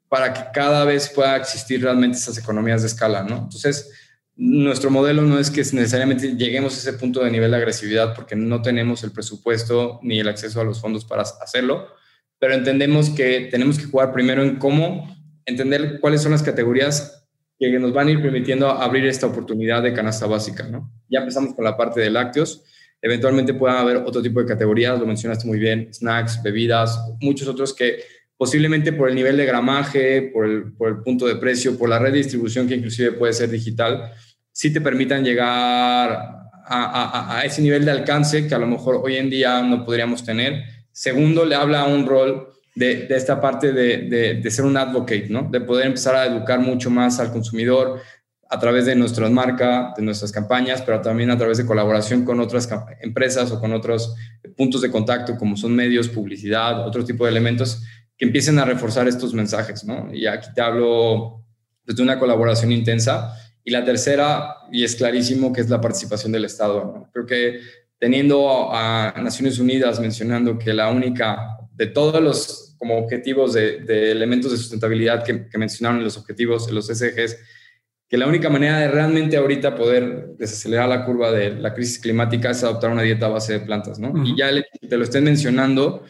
[0.10, 3.38] para que cada vez pueda existir realmente esas economías de escala, ¿no?
[3.38, 3.90] Entonces,
[4.36, 8.36] nuestro modelo no es que necesariamente lleguemos a ese punto de nivel de agresividad porque
[8.36, 11.88] no tenemos el presupuesto ni el acceso a los fondos para hacerlo,
[12.40, 15.16] pero entendemos que tenemos que jugar primero en cómo
[15.46, 17.21] entender cuáles son las categorías
[17.70, 20.92] que nos van a ir permitiendo abrir esta oportunidad de canasta básica, ¿no?
[21.08, 22.64] Ya empezamos con la parte de lácteos,
[23.00, 27.76] eventualmente puedan haber otro tipo de categorías, lo mencionaste muy bien, snacks, bebidas, muchos otros
[27.76, 28.00] que
[28.36, 32.18] posiblemente por el nivel de gramaje, por el, punto de precio, por la red de
[32.18, 34.12] distribución que inclusive puede ser digital,
[34.52, 36.10] sí te permitan llegar
[36.66, 40.24] a, a, ese nivel de alcance que a lo mejor hoy en día no podríamos
[40.24, 40.64] tener.
[40.92, 42.48] Segundo, le habla a un rol
[42.82, 45.48] de, esta parte de, de, de, ser un advocate, ¿no?
[45.52, 48.02] de poder empezar a educar mucho más al consumidor
[48.50, 52.40] a través de nuestras marcas, de nuestras campañas, pero también a través de colaboración con
[52.40, 52.68] otras
[53.02, 54.16] empresas o con otros
[54.58, 57.84] puntos de contacto como son medios, publicidad, otro tipo de elementos
[58.18, 60.14] que empiecen a reforzar estos mensajes, ¿no?
[60.14, 61.46] Y aquí te hablo
[61.86, 63.34] de una colaboración intensa.
[63.64, 66.94] Y la tercera, y es clarísimo, que es la participación del Estado.
[66.96, 67.10] ¿no?
[67.14, 67.60] Creo que
[68.00, 74.10] teniendo a Naciones Unidas mencionando que la única de todos los como objetivos de, de
[74.10, 77.38] elementos de sustentabilidad que, que, mencionaron en los objetivos, en los SDGs,
[78.10, 82.50] que la única manera de realmente ahorita poder desacelerar la curva de la crisis climática
[82.50, 84.26] es adoptar una dieta a base de plantas, ¿no?
[84.26, 84.50] Y ya
[84.90, 86.06] te lo estén mencionando,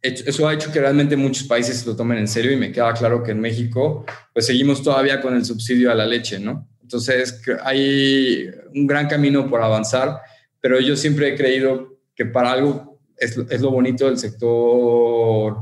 [0.00, 3.22] eso ha hecho que realmente muchos países lo tomen en serio y me queda claro
[3.22, 6.66] que en México pues seguimos todavía con el subsidio a la leche, ¿no?
[6.80, 10.20] Entonces hay un gran camino por avanzar,
[10.62, 15.58] pero yo siempre he creído que para algo es, es lo bonito del sector,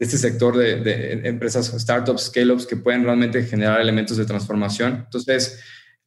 [0.00, 5.02] este sector de, empresas, startups, scale-ups que pueden realmente generar elementos de transformación.
[5.04, 5.62] Entonces,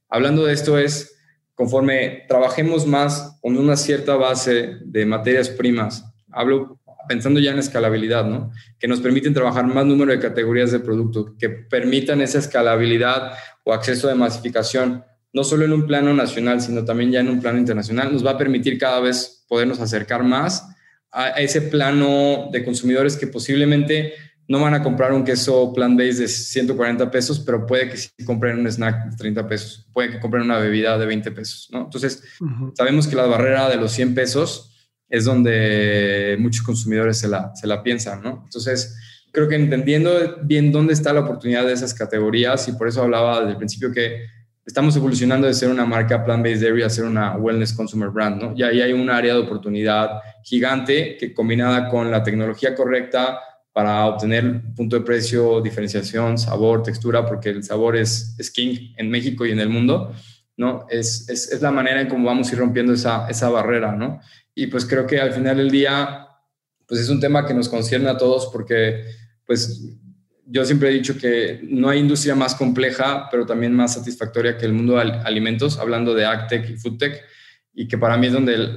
[0.09, 1.15] hablando de esto es,
[1.53, 8.25] conforme trabajemos más con una cierta base de materias primas, hablo pensando ya en escalabilidad,
[8.25, 8.51] ¿no?
[8.79, 13.33] Que nos permiten trabajar más número de categorías de producto, que permitan esa escalabilidad
[13.63, 17.41] o acceso de masificación, no solo en un plano nacional, sino también ya en un
[17.41, 20.67] plano internacional, nos va a permitir cada vez podernos acercar más
[21.13, 24.13] a ese plano de consumidores que posiblemente
[24.47, 28.59] no van a comprar un queso plant-based de 140 pesos, pero puede que sí compren
[28.59, 31.83] un snack de 30 pesos, puede que compren una bebida de 20 pesos, ¿no?
[31.83, 32.23] Entonces,
[32.73, 37.67] sabemos que la barrera de los 100 pesos es donde muchos consumidores se la, se
[37.67, 38.41] la piensan, ¿no?
[38.43, 38.97] Entonces,
[39.31, 43.39] creo que entendiendo bien dónde está la oportunidad de esas categorías, y por eso hablaba
[43.39, 44.25] desde el principio que
[44.65, 48.53] estamos evolucionando de ser una marca plant-based dairy a ser una wellness consumer brand, ¿no?
[48.55, 53.39] Y ahí hay un área de oportunidad gigante que combinada con la tecnología correcta
[53.71, 59.09] para obtener punto de precio, diferenciación, sabor, textura, porque el sabor es, es king en
[59.09, 60.13] México y en el mundo,
[60.57, 60.85] ¿no?
[60.89, 64.19] Es, es, es, la manera en cómo vamos a ir rompiendo esa, esa barrera, ¿no?
[64.55, 66.27] y pues creo que al final del día,
[66.87, 69.03] pues es un tema que nos concierne a todos porque
[69.45, 69.81] pues
[70.45, 74.65] yo siempre he dicho que no hay industria más compleja, pero también más satisfactoria que
[74.65, 77.21] el mundo de alimentos, hablando de AgTech y FoodTech,
[77.73, 78.69] y que para mí es donde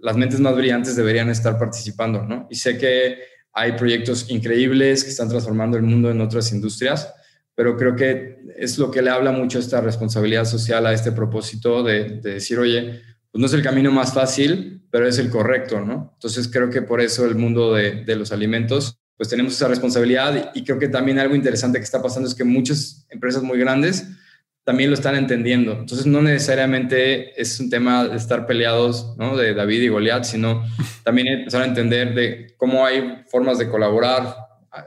[0.00, 2.46] las mentes más brillantes deberían estar participando, ¿no?
[2.50, 3.18] Y sé que
[3.52, 7.12] hay proyectos increíbles que están transformando el mundo en otras industrias,
[7.54, 11.82] pero creo que es lo que le habla mucho esta responsabilidad social a este propósito
[11.82, 13.00] de, de decir, oye,
[13.30, 16.12] pues no es el camino más fácil, pero es el correcto, ¿no?
[16.14, 20.64] Entonces creo que por eso el mundo de, los alimentos, pues tenemos esa responsabilidad y,
[20.64, 24.06] creo que también algo interesante que está pasando es que muchas empresas muy grandes
[24.64, 25.72] también lo están entendiendo.
[25.72, 29.36] Entonces no necesariamente es un tema de estar peleados, ¿no?
[29.36, 30.64] De David y Goliat, sino
[31.04, 34.34] también empezar a entender de cómo hay formas de colaborar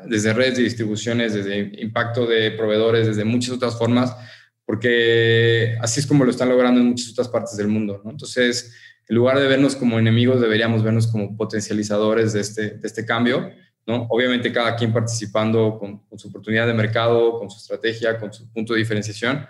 [0.05, 4.15] desde redes de distribuciones, desde impacto de proveedores, desde muchas otras formas,
[4.65, 8.11] porque así es como lo están logrando en muchas otras partes del mundo, ¿no?
[8.11, 8.73] Entonces,
[9.07, 13.49] en lugar de vernos como enemigos, deberíamos vernos como potencializadores de este, de este cambio,
[13.87, 14.05] ¿no?
[14.09, 18.73] Obviamente cada quien participando con, su oportunidad de mercado, con su estrategia, con su punto
[18.73, 19.47] de diferenciación,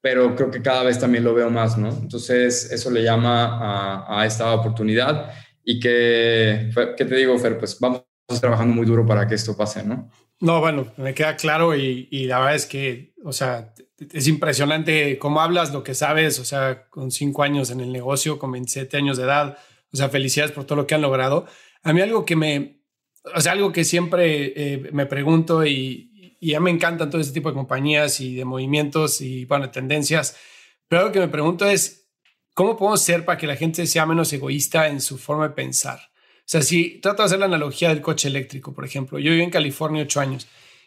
[0.00, 1.88] pero creo que cada vez también lo veo más, ¿no?
[1.88, 5.32] Entonces eso le llama a, esta oportunidad
[5.64, 7.58] y que, ¿qué te digo, Fer?
[7.58, 8.04] Pues vamos
[8.40, 10.08] trabajando muy duro para que esto pase, ¿no?
[10.40, 13.74] No, bueno, me queda claro y, y la verdad es que, o sea,
[14.12, 18.38] es impresionante cómo hablas, lo que sabes, o sea, con cinco años en el negocio,
[18.38, 19.58] con 27 años de edad,
[19.92, 21.46] o sea, felicidades por todo lo que han logrado.
[21.82, 22.77] A mí algo que me,
[23.34, 27.48] o sea, algo que siempre eh, me pregunto y, ya me encantan todo este tipo
[27.48, 30.36] de compañías y de movimientos y, bueno, tendencias,
[30.86, 32.08] pero algo que me pregunto es,
[32.54, 35.98] ¿cómo podemos ser para que la gente sea menos egoísta en su forma de pensar?
[35.98, 39.42] O sea, si trato de hacer la analogía del coche eléctrico, por ejemplo, yo viví
[39.42, 40.46] en California ocho años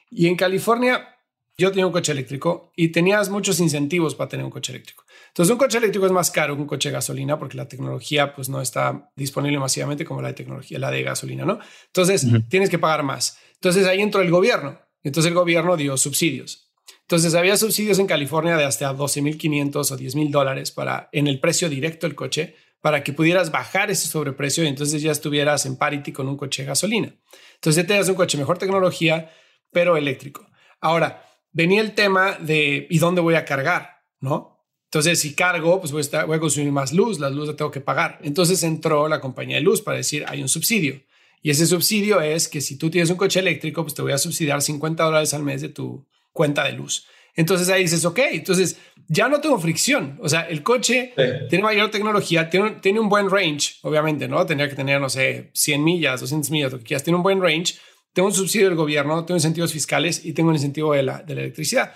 [0.09, 1.17] y en California
[1.57, 5.00] yo tenía un coche eléctrico y tenías muchos incentivos para tener un coche eléctrico.
[5.31, 8.35] Entonces, un coche eléctrico es más caro que un coche de gasolina porque la tecnología
[8.35, 11.59] pues no está disponible masivamente como la de tecnología, la de gasolina, ¿no?
[11.87, 13.37] Entonces, tienes que pagar más.
[13.53, 14.77] Entonces, ahí entró el gobierno.
[15.03, 16.73] Entonces, el gobierno dio subsidios.
[17.03, 21.69] Entonces, había subsidios en California de hasta 12.500 o 10.000 dólares para en el precio
[21.69, 26.11] directo del coche para que pudieras bajar ese sobreprecio y entonces ya estuvieras en parity
[26.11, 27.15] con un coche de gasolina.
[27.55, 29.31] Entonces, ya tenías un coche mejor tecnología,
[29.71, 30.45] pero eléctrico.
[30.81, 34.01] Ahora, venía el tema de ¿y dónde voy a cargar?
[34.19, 34.50] ¿No?
[34.91, 37.71] Entonces, si cargo, pues voy a, voy a consumir más luz, la luz la tengo
[37.71, 38.19] que pagar.
[38.23, 41.01] Entonces entró la compañía de luz para decir, hay un subsidio.
[41.41, 44.17] Y ese subsidio es que si tú tienes un coche eléctrico, pues te voy a
[44.17, 47.05] subsidiar 50 dólares al mes de tu cuenta de luz.
[47.37, 48.75] Entonces ahí dices, ok, entonces
[49.07, 50.19] ya no tengo fricción.
[50.21, 51.13] O sea, el coche
[51.47, 54.45] tiene mayor tecnología, tiene, tiene un buen range, obviamente, ¿no?
[54.45, 57.03] Tendría que tener, no sé, 100 millas, 200 millas, lo que quieras.
[57.05, 57.75] Tiene un buen range
[58.13, 61.35] tengo un subsidio del gobierno, tengo incentivos fiscales y tengo un incentivo de la, de
[61.35, 61.93] la electricidad.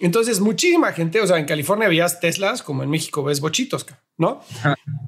[0.00, 3.86] Entonces, muchísima gente, o sea, en California veías Teslas, como en México ves bochitos,
[4.16, 4.40] ¿no?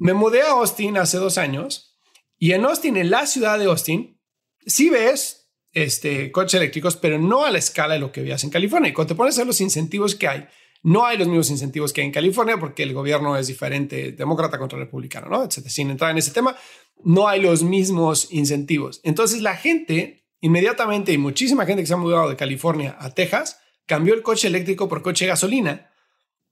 [0.01, 1.99] Me mudé a Austin hace dos años
[2.39, 4.21] y en Austin, en la ciudad de Austin,
[4.67, 8.51] sí ves este, coches eléctricos, pero no a la escala de lo que veías en
[8.51, 8.91] California.
[8.91, 10.47] Y cuando te pones a los incentivos que hay,
[10.83, 14.59] no hay los mismos incentivos que hay en California porque el gobierno es diferente, demócrata
[14.59, 15.51] contra republicano, ¿no?
[15.51, 16.57] Sin entrar en ese tema,
[17.05, 19.01] no hay los mismos incentivos.
[19.05, 23.61] Entonces, la gente Inmediatamente, y muchísima gente que se ha mudado de California a Texas
[23.87, 25.91] cambió el coche eléctrico por coche gasolina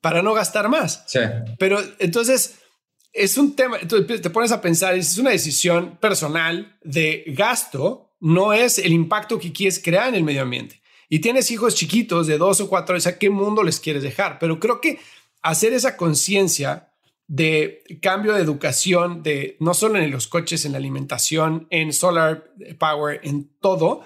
[0.01, 1.05] para no gastar más.
[1.07, 1.21] Sí.
[1.59, 2.61] Pero entonces
[3.13, 8.79] es un tema, te pones a pensar, es una decisión personal de gasto, no es
[8.79, 10.81] el impacto que quieres crear en el medio ambiente.
[11.09, 14.39] Y tienes hijos chiquitos de dos o cuatro años, ¿a qué mundo les quieres dejar?
[14.39, 15.01] Pero creo que
[15.43, 16.93] hacer esa conciencia
[17.27, 22.53] de cambio de educación, de no solo en los coches, en la alimentación, en solar
[22.79, 24.05] power, en todo,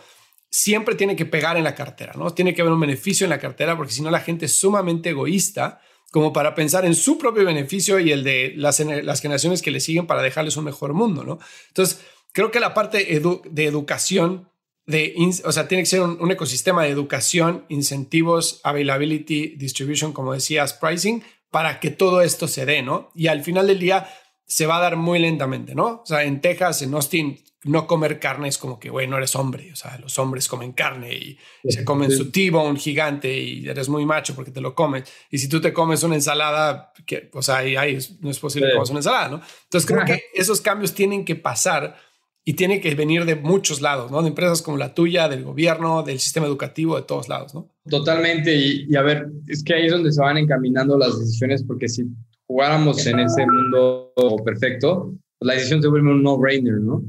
[0.55, 2.33] siempre tiene que pegar en la cartera, ¿no?
[2.33, 5.11] Tiene que haber un beneficio en la cartera porque si no la gente es sumamente
[5.11, 5.81] egoísta
[6.13, 10.07] como para pensar en su propio beneficio y el de las, generaciones que le siguen
[10.07, 11.41] para dejarles un mejor mundo, ¿no?
[11.67, 14.49] Entonces, creo que la parte de educación,
[14.87, 15.13] de,
[15.45, 21.25] o sea, tiene que ser un, ecosistema de educación, incentivos, availability, distribution, como decías, pricing,
[21.51, 23.11] para que todo esto se dé, ¿no?
[23.17, 24.09] Y al final del día
[24.47, 26.03] se va a dar muy lentamente, ¿no?
[26.05, 29.35] O sea, en Texas, en Austin, no comer carne es como que, güey, no eres
[29.37, 29.71] hombre.
[29.73, 31.39] O sea, los hombres comen carne y,
[31.69, 35.05] se comen su T-bone gigante y eres muy macho porque te lo comes.
[35.31, 38.75] Y si tú te comes una ensalada, que, pues ahí, ahí no es posible que
[38.75, 39.41] comas una ensalada, ¿no?
[39.65, 41.97] Entonces creo que esos cambios tienen que pasar
[42.45, 44.21] y tienen que venir de muchos lados, ¿no?
[44.21, 47.71] De empresas como la tuya, del gobierno, del sistema educativo, de todos lados, ¿no?
[47.89, 48.55] Totalmente.
[48.55, 51.89] Y, y a ver, es que ahí es donde se van encaminando las decisiones porque
[51.89, 52.05] si
[52.47, 54.13] jugáramos en ese mundo
[54.45, 57.03] perfecto, pues la decisión se vuelve un no-brainer, ¿no?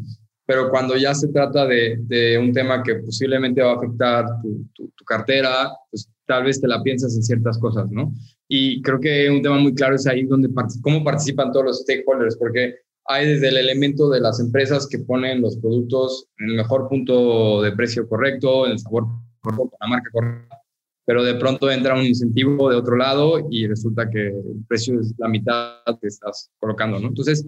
[0.45, 4.67] Pero cuando ya se trata de, de, un tema que posiblemente va a afectar tu,
[4.73, 8.11] tu, cartera, pues tal vez te la piensas en ciertas cosas, ¿no?
[8.47, 10.49] Y creo que un tema muy claro es ahí donde
[10.81, 12.75] cómo participan todos los stakeholders, porque
[13.05, 17.61] hay desde el elemento de las empresas que ponen los productos en el mejor punto
[17.61, 19.05] de precio correcto, en el sabor
[19.41, 20.61] correcto, con la marca correcta,
[21.05, 25.13] pero de pronto entra un incentivo de otro lado y resulta que el precio es
[25.17, 27.09] la mitad que estás colocando, ¿no?
[27.09, 27.45] Entonces,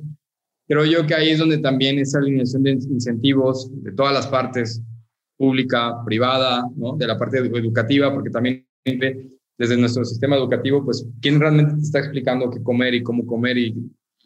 [0.67, 4.81] creo yo que ahí es donde también esa alineación de incentivos de todas las partes,
[5.37, 6.97] pública, privada, ¿no?
[6.97, 8.65] de la parte educativa, porque también
[9.57, 13.57] desde nuestro sistema educativo, pues, ¿quién realmente te está explicando qué comer y cómo comer?
[13.57, 13.75] Y,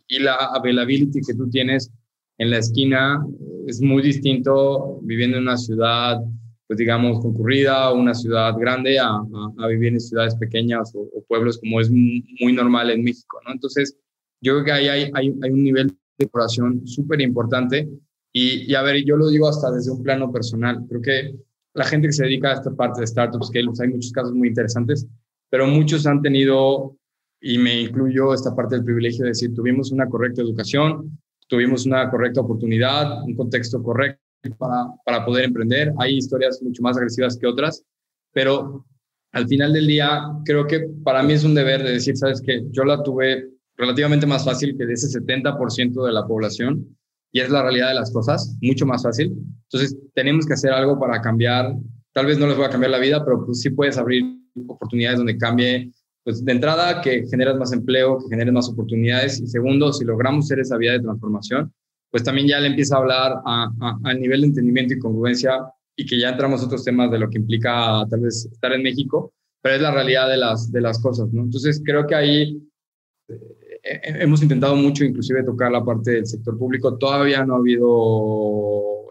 [0.08, 1.92] y la availability que tú tienes
[2.38, 3.26] en la esquina
[3.68, 6.20] es muy distinto viviendo en una ciudad,
[6.68, 9.22] pues digamos, concurrida, una ciudad grande, a,
[9.58, 13.54] a, vivir en ciudades pequeñas o, pueblos como es muy, normal en México, ¿no?
[13.54, 13.98] Entonces,
[14.42, 17.90] yo creo que ahí hay, hay, hay un nivel decoración súper importante.
[18.34, 20.86] Y, a ver, yo lo digo hasta desde un plano personal.
[20.88, 21.36] Creo que
[21.74, 24.48] la gente que se dedica a esta parte de startups, que hay muchos casos muy
[24.48, 25.06] interesantes,
[25.50, 26.98] pero muchos han tenido,
[27.42, 32.10] y me incluyo esta parte del privilegio de decir, tuvimos una correcta educación, tuvimos una
[32.10, 34.22] correcta oportunidad, un contexto correcto
[34.58, 35.94] para, para poder emprender.
[36.00, 37.84] Hay historias mucho más agresivas que otras,
[38.32, 38.86] pero
[39.34, 42.64] al final del día, creo que para mí es un deber de decir, sabes que
[42.72, 43.50] yo la tuve
[43.82, 46.96] relativamente más fácil que de ese 70% de la población
[47.32, 49.34] y es la realidad de las cosas, mucho más fácil.
[49.64, 51.74] Entonces, tenemos que hacer algo para cambiar,
[52.14, 54.24] tal vez no les voy a cambiar la vida, pero pues sí puedes abrir
[54.68, 55.92] oportunidades donde cambie,
[56.24, 60.48] pues de entrada que generas más empleo, que generes más oportunidades y segundo, si logramos
[60.48, 61.74] ser esa vía de transformación,
[62.12, 63.34] pues también ya le empieza a hablar
[64.04, 65.60] al nivel de entendimiento y congruencia
[65.96, 68.84] y que ya entramos a otros temas de lo que implica tal vez estar en
[68.84, 71.42] México, pero es la realidad de las, de las cosas, ¿no?
[71.42, 72.62] Entonces, creo que ahí
[73.84, 76.98] hemos intentado mucho, inclusive tocar la parte del sector público.
[76.98, 79.08] Todavía no ha habido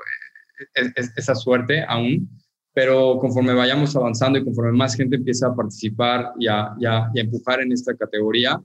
[0.75, 2.29] eh, esa suerte aún,
[2.73, 7.73] pero conforme vayamos avanzando y conforme más gente empieza a participar y a, empujar en
[7.73, 8.63] esta categoría,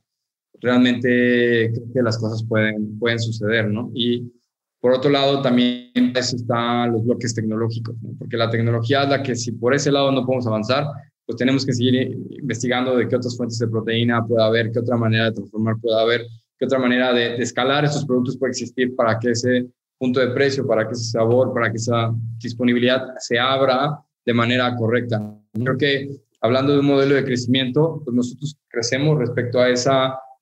[0.62, 3.91] realmente creo que las cosas pueden, pueden suceder, ¿no?
[3.93, 4.32] Y
[4.80, 9.51] por otro lado, también están los bloques tecnológicos, porque la tecnología es la que si
[9.51, 10.86] por ese lado no podemos avanzar,
[11.26, 14.97] pues tenemos que seguir investigando de qué otras fuentes de proteína puede haber, qué otra
[14.97, 16.26] manera de transformar puede haber,
[16.57, 19.67] qué otra manera de, escalar estos productos puede existir para que ese
[19.97, 24.76] punto de precio, para que ese sabor, para que esa disponibilidad se abra de manera
[24.76, 25.36] correcta.
[25.53, 26.09] Creo que
[26.41, 29.89] hablando de un modelo de crecimiento, pues nosotros crecemos respecto a ese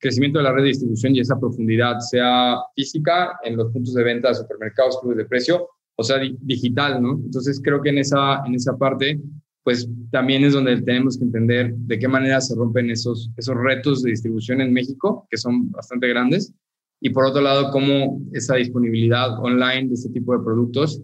[0.00, 4.04] crecimiento de la red de distribución y esa profundidad, sea física en los puntos de
[4.04, 7.12] venta de supermercados, clubes de precio, o sea, digital, ¿no?
[7.12, 9.18] Entonces creo que en esa, en esa parte
[9.64, 14.02] pues también es donde tenemos que entender de qué manera se rompen esos, esos retos
[14.02, 16.52] de distribución en México, que son bastante grandes,
[17.00, 21.02] y por otro lado, cómo esa disponibilidad online de este tipo de productos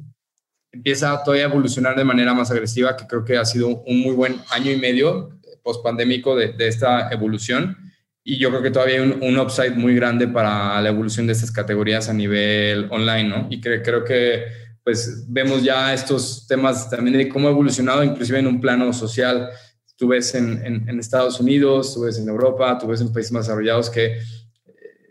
[0.72, 4.14] empieza todavía a evolucionar de manera más agresiva, que creo que ha sido un muy
[4.14, 7.76] buen año y medio post-pandémico de, de, esta evolución.
[8.24, 11.50] Y yo creo que todavía hay un, upside muy grande para la evolución de estas
[11.50, 13.46] categorías a nivel online, ¿no?
[13.50, 14.44] Y creo que
[14.90, 19.48] pues vemos ya estos temas también de cómo ha evolucionado, inclusive en un plano social.
[19.96, 23.46] Tú ves en, en, Estados Unidos, tú ves en Europa, tú ves en países más
[23.46, 24.20] desarrollados que eh,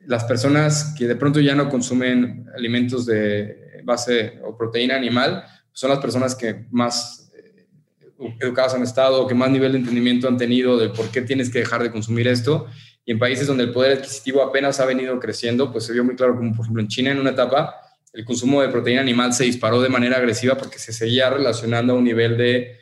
[0.06, 5.92] las personas que de pronto ya no consumen alimentos de base o proteína animal son
[5.92, 7.70] las personas que más eh,
[8.42, 11.60] educadas han estado, que más nivel de entendimiento han tenido de por qué tienes que
[11.60, 12.68] dejar de consumir esto.
[13.06, 16.18] Y en países donde el poder adquisitivo apenas ha venido creciendo, pues se vio muy
[16.18, 17.78] claro como por ejemplo en China en una etapa
[18.14, 21.98] el consumo de proteína animal se disparó de manera agresiva porque se seguía relacionando a
[21.98, 22.78] un nivel de eh,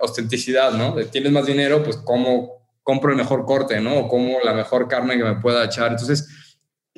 [0.00, 0.94] ostenticidad, ¿no?
[0.94, 3.96] De tienes más dinero, pues cómo compro el mejor corte, ¿no?
[3.96, 5.92] O como la mejor carne que me pueda echar.
[5.92, 6.28] Entonces,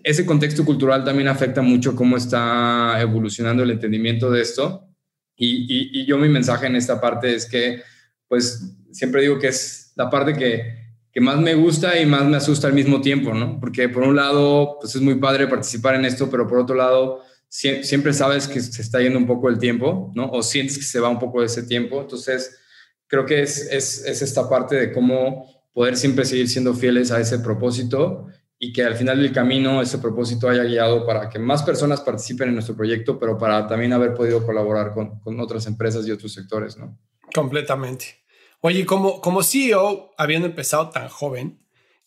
[0.02, 4.88] ese contexto cultural también afecta mucho cómo está evolucionando el entendimiento de esto.
[5.36, 7.82] Y, y, yo mi mensaje en esta parte es que,
[8.28, 12.36] pues, siempre digo que es la parte que, que más me gusta y más me
[12.36, 13.58] asusta al mismo tiempo, ¿no?
[13.58, 17.23] Porque por un lado, pues es muy padre participar en esto, pero por otro lado,
[17.54, 20.28] siempre sabes que se está yendo un poco el tiempo, ¿no?
[20.30, 22.00] O sientes que se va un poco de ese tiempo.
[22.00, 22.58] Entonces,
[23.06, 27.20] creo que es, es, es esta parte de cómo poder siempre seguir siendo fieles a
[27.20, 28.26] ese propósito
[28.58, 32.48] y que al final del camino ese propósito haya guiado para que más personas participen
[32.48, 36.32] en nuestro proyecto, pero para también haber podido colaborar con, con otras empresas y otros
[36.32, 36.98] sectores, ¿no?
[37.32, 38.24] Completamente.
[38.62, 41.60] Oye, como, como CEO, habiendo empezado tan joven,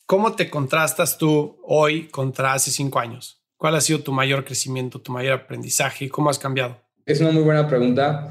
[0.05, 3.36] ¿cómo te contrastas tú hoy contra hace cinco años?
[3.57, 6.09] ¿Cuál ha sido tu mayor crecimiento, tu mayor aprendizaje?
[6.09, 6.79] ¿Cómo has cambiado?
[7.05, 8.29] Es una muy buena pregunta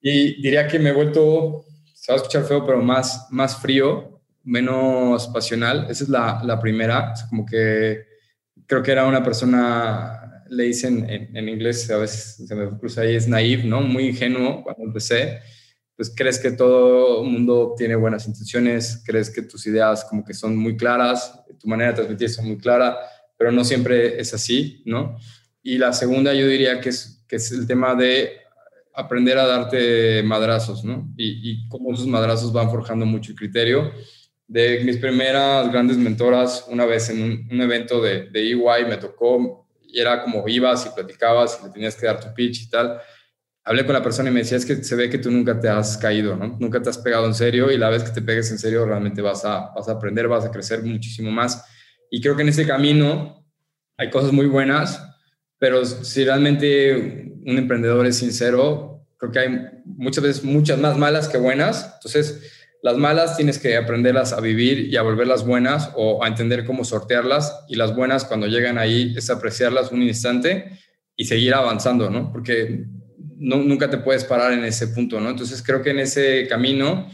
[0.00, 4.18] y diría que me he vuelto, se va a escuchar feo, pero más, más frío
[4.44, 5.86] menos pasional.
[5.90, 7.12] Esa es la, la primera.
[7.28, 8.06] como que
[8.66, 13.14] creo que era una persona, le dicen en, inglés, a veces se me cruza ahí,
[13.14, 13.82] es naive, ¿no?
[13.82, 15.40] Muy ingenuo cuando empecé.
[15.94, 20.32] Pues crees que todo el mundo tiene buenas intenciones, crees que tus ideas como que
[20.32, 22.96] son muy claras, tu manera de transmitir es muy clara,
[23.38, 25.16] pero no siempre es así, ¿no?
[25.62, 28.32] Y la segunda yo diría que es, que es el tema de
[28.92, 31.10] aprender a darte madrazos, ¿no?
[31.16, 33.90] Y, y cómo esos madrazos van forjando mucho el criterio
[34.48, 39.68] de mis primeras grandes mentoras, una vez en un, evento de, de, EY me tocó
[39.86, 42.98] y era como ibas y platicabas y le tenías que dar tu pitch y tal.
[43.62, 45.68] Hablé con la persona y me decía, es que se ve que tú nunca te
[45.68, 46.56] has caído, ¿no?
[46.58, 49.20] Nunca te has pegado en serio y la vez que te pegues en serio realmente
[49.20, 51.62] vas a, vas a aprender, vas a crecer muchísimo más.
[52.10, 53.46] Y creo que en ese camino
[53.96, 55.02] hay cosas muy buenas,
[55.58, 61.28] pero si realmente un emprendedor es sincero, creo que hay muchas veces muchas más malas
[61.28, 61.94] que buenas.
[61.94, 62.40] Entonces,
[62.82, 66.84] las malas tienes que aprenderlas a vivir y a volverlas buenas o a entender cómo
[66.84, 70.78] sortearlas y las buenas cuando llegan ahí es apreciarlas un instante
[71.16, 72.30] y seguir avanzando, ¿no?
[72.30, 72.84] Porque
[73.38, 75.30] nunca te puedes parar en ese punto, ¿no?
[75.30, 77.08] Entonces creo que en ese camino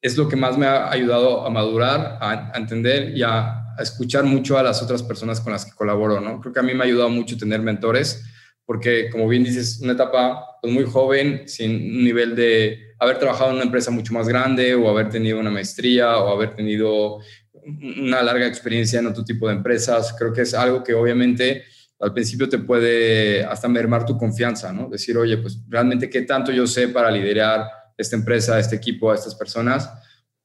[0.00, 4.58] es lo que más me ha ayudado a madurar, a, entender y a, escuchar mucho
[4.58, 6.40] a las otras personas con las que colaboro, ¿no?
[6.40, 8.24] Creo que a mí me ha ayudado mucho tener mentores
[8.66, 13.50] porque, como bien dices, una etapa pues, muy joven, sin un nivel de haber trabajado
[13.50, 17.18] en una empresa mucho más grande o haber tenido una maestría o haber tenido
[17.66, 20.14] una larga experiencia en otro tipo de empresas.
[20.18, 21.64] Creo que es algo que obviamente
[22.00, 24.88] al principio te puede hasta mermar tu confianza, ¿no?
[24.88, 27.66] Decir, oye, pues realmente qué tanto yo sé para liderar
[27.96, 29.88] esta empresa, este equipo, a estas personas.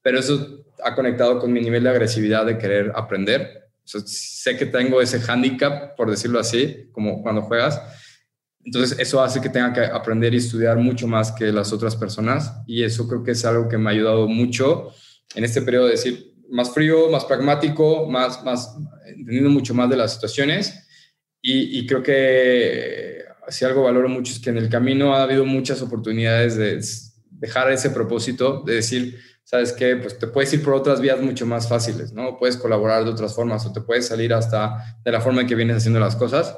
[0.02, 3.70] Pero eso ha conectado con mi nivel de agresividad de querer aprender.
[3.84, 7.82] sé que tengo ese handicap, por decirlo así, como cuando juegas,
[8.64, 12.54] entonces, eso hace que tenga que aprender y estudiar mucho más que las otras personas.
[12.68, 14.94] Y eso creo que es algo que me ha ayudado mucho
[15.34, 18.76] en este periodo de decir más frío, más pragmático, más, más
[19.08, 20.88] entendiendo mucho más de las situaciones.
[21.42, 25.82] Y, creo que si algo valoro mucho es que en el camino ha habido muchas
[25.82, 26.80] oportunidades de
[27.32, 29.20] dejar ese propósito, de decir,
[29.50, 29.96] ¿sabes qué?
[29.96, 32.38] Pues te puedes ir por otras vías mucho más fáciles, ¿no?
[32.38, 35.56] Puedes colaborar de otras formas o te puedes salir hasta de la forma en que
[35.56, 36.58] vienes haciendo las cosas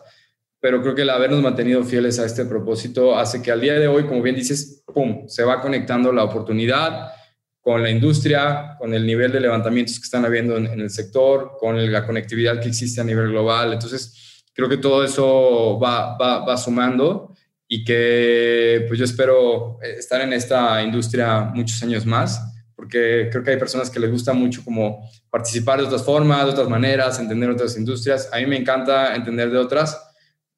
[0.62, 3.88] pero creo que el habernos mantenido fieles a este propósito hace que al día de
[3.88, 7.12] hoy, como bien dices, ¡pum!, se va conectando la oportunidad
[7.60, 11.92] con la industria, con el nivel de levantamientos que están habiendo en, el sector, con
[11.92, 13.74] la conectividad que existe a nivel global.
[13.74, 17.36] Entonces, creo que todo eso va, va, va sumando
[17.68, 22.51] y que pues yo espero estar en esta industria muchos años más,
[22.82, 26.52] porque creo que hay personas que les gusta mucho como participar de otras formas, de
[26.54, 28.28] otras maneras, entender otras industrias.
[28.34, 29.96] A mí me encanta entender de otras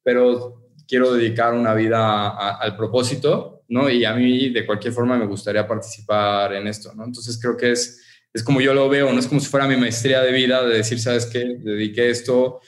[0.04, 3.88] pero quiero dedicar una vida al propósito, ¿no?
[3.90, 7.04] Y a mí de cualquier forma me gustaría participar en esto, ¿no?
[7.04, 8.02] Entonces creo que es,
[8.32, 10.76] es como yo lo veo, no es como si fuera mi maestría de vida, de
[10.76, 11.56] decir, ¿sabes qué?
[11.58, 12.60] Dediqué esto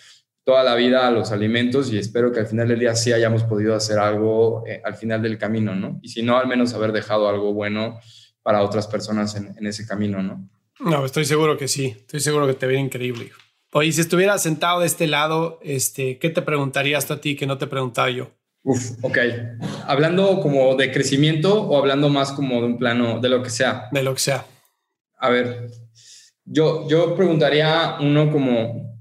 [0.45, 3.43] toda la vida a los alimentos y espero que al final del día sí hayamos
[3.43, 5.99] podido hacer algo eh, al final del camino, ¿no?
[6.03, 8.01] Y si no, al menos haber dejado algo bueno
[8.47, 10.49] para otras personas en, en ese camino, ¿no?
[10.79, 13.33] No, estoy seguro que sí, estoy seguro que te ve increíble.
[13.73, 17.59] Oye, si estuviera sentado de este lado, este, ¿qué te preguntarías a ti que no
[17.59, 18.31] te preguntaba yo?
[18.63, 19.19] Uf, ok.
[19.89, 23.89] Hablando como de crecimiento o hablando más como de un plano, de lo que sea.
[23.91, 24.47] De lo que sea.
[25.19, 25.69] A ver,
[26.45, 28.97] yo, yo preguntaría uno como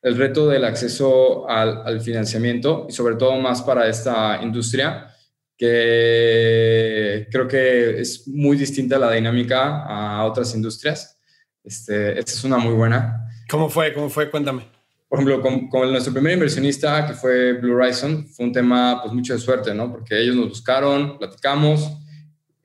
[0.00, 5.14] el reto del acceso al, financiamiento y sobre todo más para esta industria
[5.56, 11.18] que creo que es muy distinta la dinámica a otras industrias.
[11.64, 13.28] Este, esta es una muy buena.
[13.48, 13.92] ¿Cómo fue?
[13.92, 14.30] ¿Cómo fue?
[14.30, 14.76] Cuéntame.
[15.08, 19.34] Por ejemplo, con, nuestro primer inversionista, que fue Blue Horizon, fue un tema pues mucho
[19.34, 19.90] de suerte, ¿no?
[19.90, 21.92] Porque ellos nos buscaron, platicamos,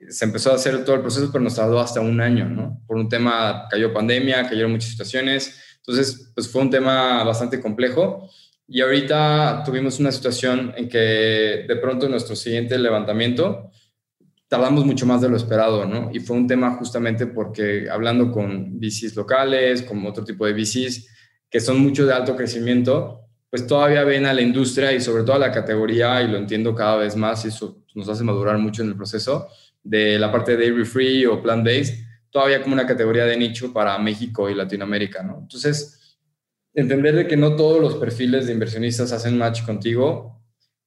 [0.10, 2.82] se empezó a hacer todo el proceso, pero nos tardó hasta un año, ¿no?
[2.88, 8.28] Por un tema, cayó pandemia, cayeron muchas situaciones, entonces pues fue un tema bastante complejo,
[8.74, 13.69] Y ahorita tuvimos una situación en que de pronto nuestro siguiente levantamiento
[14.47, 16.09] tardamos mucho más de lo esperado, ¿no?
[16.13, 21.05] Y fue un tema justamente porque hablando con VCs locales, con otro tipo de VCs
[21.49, 25.36] que son mucho de alto crecimiento, pues todavía ven a la industria y sobre todo
[25.36, 28.84] a la categoría, y lo entiendo cada vez más, y eso nos hace madurar mucho
[28.84, 29.49] en el proceso,
[29.84, 33.97] de la parte de dairy free o plant-based, todavía como una categoría de nicho para
[33.97, 35.39] México y Latinoamérica, ¿no?
[35.41, 36.01] Entonces,
[36.74, 40.41] entender de que no todos los perfiles de inversionistas hacen match contigo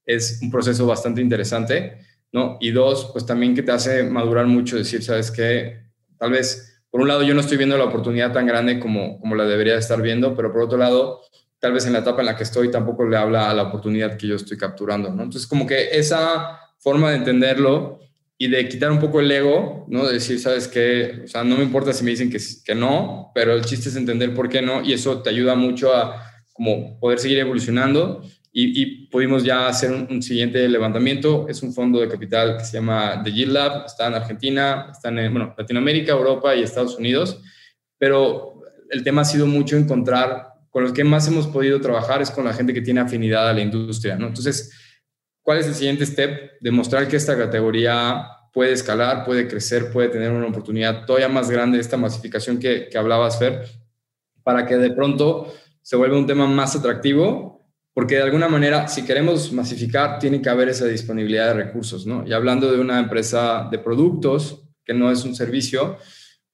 [0.06, 1.98] es un proceso bastante interesante,
[2.32, 2.58] ¿no?
[2.60, 5.84] Y dos, pues también que te hace madurar mucho, decir, ¿sabes qué?
[6.18, 9.34] Tal vez, por un lado, yo no estoy viendo la oportunidad tan grande como, como
[9.34, 11.22] la debería estar viendo, pero por otro lado,
[11.58, 14.16] tal vez en la etapa en la que estoy tampoco le habla a la oportunidad
[14.16, 15.22] que yo estoy capturando, ¿no?
[15.22, 18.00] Entonces, como que esa forma de entenderlo
[18.36, 20.06] y de quitar un poco el ego, ¿no?
[20.06, 21.22] De decir, ¿sabes qué?
[21.24, 23.96] O sea, no me importa si me dicen que, que no, pero el chiste es
[23.96, 26.20] entender por qué no y eso te ayuda mucho a
[26.52, 28.22] como poder seguir evolucionando
[28.56, 31.48] y, pudimos ya hacer un, siguiente levantamiento.
[31.48, 35.08] Es un fondo de capital que se llama The Yield Lab, está en Argentina, está
[35.08, 37.40] en, bueno, Latinoamérica, Europa y Estados Unidos,
[37.98, 38.60] pero
[38.90, 42.44] el tema ha sido mucho encontrar con los que más hemos podido trabajar es con
[42.44, 44.28] la gente que tiene afinidad a la industria, ¿no?
[44.28, 44.72] Entonces,
[45.44, 46.54] ¿cuál es el siguiente step?
[46.60, 51.78] Demostrar que esta categoría puede escalar, puede crecer, puede tener una oportunidad todavía más grande,
[51.78, 53.64] esta masificación que, que hablabas, Fer,
[54.42, 57.54] para que de pronto se vuelva un tema más atractivo,
[57.92, 62.26] porque de alguna manera, si queremos masificar, tiene que haber esa disponibilidad de recursos, ¿no?
[62.26, 65.98] Y hablando de una empresa de productos, que no es un servicio,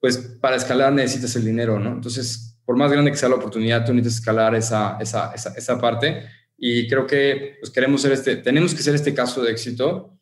[0.00, 1.92] pues para escalar necesitas el dinero, ¿no?
[1.92, 5.80] Entonces, por más grande que sea la oportunidad, tú necesitas escalar esa, esa, esa, esa
[5.80, 6.24] parte.
[6.62, 10.18] Y creo que pues, queremos ser este, tenemos que ser este caso de éxito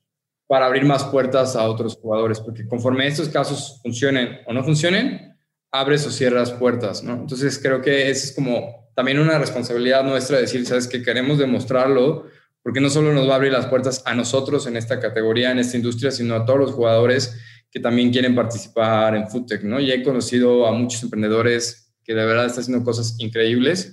[0.46, 5.36] para abrir más puertas a otros jugadores, porque conforme estos casos funcionen o no funcionen,
[5.72, 7.14] abres o cierras puertas, ¿no?
[7.14, 12.26] Entonces creo que es como también una responsabilidad nuestra decir, sabes que queremos demostrarlo,
[12.62, 15.58] porque no solo nos va a abrir las puertas a nosotros en esta categoría, en
[15.58, 17.36] esta industria, sino a todos los jugadores
[17.70, 19.80] que también quieren participar en FoodTech, ¿no?
[19.80, 23.92] Y he conocido a muchos emprendedores que de verdad está haciendo cosas increíbles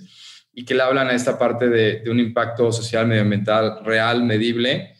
[0.58, 4.94] y que le hablan a esta parte de, un impacto social, medioambiental real, medible,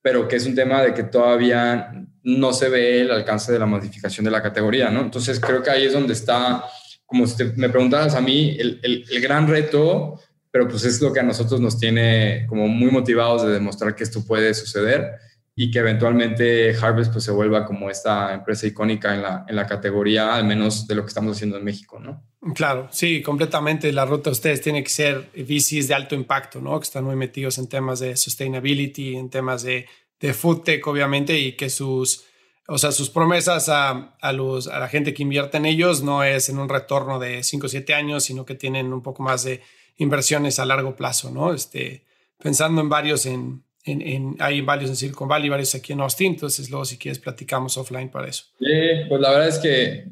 [0.00, 1.90] pero que es un tema de que todavía
[2.22, 5.00] no se ve el alcance de la modificación de la categoría, ¿no?
[5.00, 6.64] Entonces creo que ahí es donde está,
[7.04, 10.20] como si me preguntaras a mí, el, el gran reto,
[10.52, 14.04] pero pues es lo que a nosotros nos tiene como muy motivados de demostrar que
[14.04, 15.10] esto puede suceder
[15.62, 19.66] y que eventualmente Harvest pues se vuelva como esta empresa icónica en la, en la
[19.66, 22.24] categoría, al menos de lo que estamos haciendo en México, ¿no?
[22.54, 23.92] Claro, sí, completamente.
[23.92, 26.80] La ruta de ustedes tiene que ser VCs de alto impacto, ¿no?
[26.80, 29.86] Que están muy metidos en temas de sustainability, en temas de,
[30.18, 32.24] de food tech, obviamente, y que sus,
[32.66, 36.24] o sea, sus promesas a, a, los, a la gente que invierte en ellos no
[36.24, 39.44] es en un retorno de 5 o 7 años, sino que tienen un poco más
[39.44, 39.60] de
[39.98, 41.52] inversiones a largo plazo, ¿no?
[41.52, 42.06] Este,
[42.38, 46.70] pensando en varios en en, hay varios en Silicon Valley, varios aquí en Austin, entonces
[46.70, 48.44] luego si quieres platicamos offline para eso.
[48.58, 48.66] Sí,
[49.08, 50.04] pues la verdad es que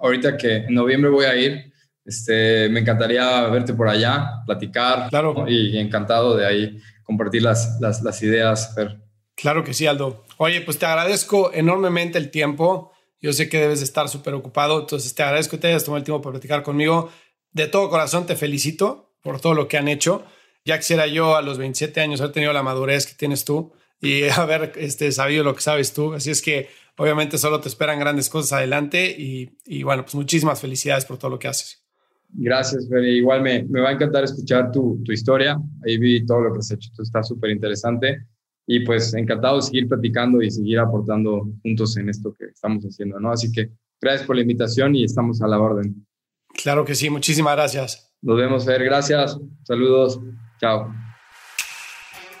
[0.00, 1.72] ahorita que en noviembre voy a ir,
[2.04, 5.08] este, me encantaría verte por allá, platicar.
[5.10, 5.44] Claro.
[5.48, 8.98] Y encantado de ahí compartir las, las, las ideas, Fer.
[9.34, 10.24] Claro que sí, Aldo.
[10.38, 12.92] Oye, pues te agradezco enormemente el tiempo.
[13.20, 15.98] Yo sé que debes de estar súper ocupado, entonces te agradezco que te hayas tomado
[15.98, 17.10] el tiempo para platicar conmigo.
[17.50, 20.24] De todo corazón te felicito por todo lo que han hecho
[20.66, 24.24] ya quisiera yo a los 27 años haber tenido la madurez que tienes tú y
[24.36, 26.12] haber este, sabido lo que sabes tú.
[26.12, 31.04] Así es que obviamente solo te esperan grandes cosas adelante y, bueno, pues muchísimas felicidades
[31.06, 31.82] por todo lo que haces.
[32.28, 33.18] Gracias, Feli.
[33.18, 35.56] Igual me, me, va a encantar escuchar tu, tu, historia.
[35.86, 36.90] Ahí vi todo lo que has hecho.
[36.90, 38.26] Esto está súper interesante.
[38.66, 43.20] Y pues encantado de seguir platicando y seguir aportando juntos en esto que estamos haciendo,
[43.20, 43.30] ¿no?
[43.30, 46.04] Así que gracias por la invitación y estamos a la orden.
[46.48, 47.08] Claro que sí.
[47.08, 48.12] Muchísimas gracias.
[48.22, 48.82] Nos vemos, Fer.
[48.82, 49.38] Gracias.
[49.62, 50.18] Saludos.
[50.60, 50.92] Chao.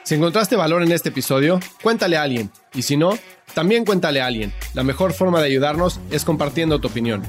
[0.02, 2.50] Si encontraste valor en este episodio, cuéntale a alguien.
[2.74, 3.18] Y si no,
[3.54, 4.52] también cuéntale a alguien.
[4.74, 7.22] La mejor forma de ayudarnos es compartiendo tu opinión.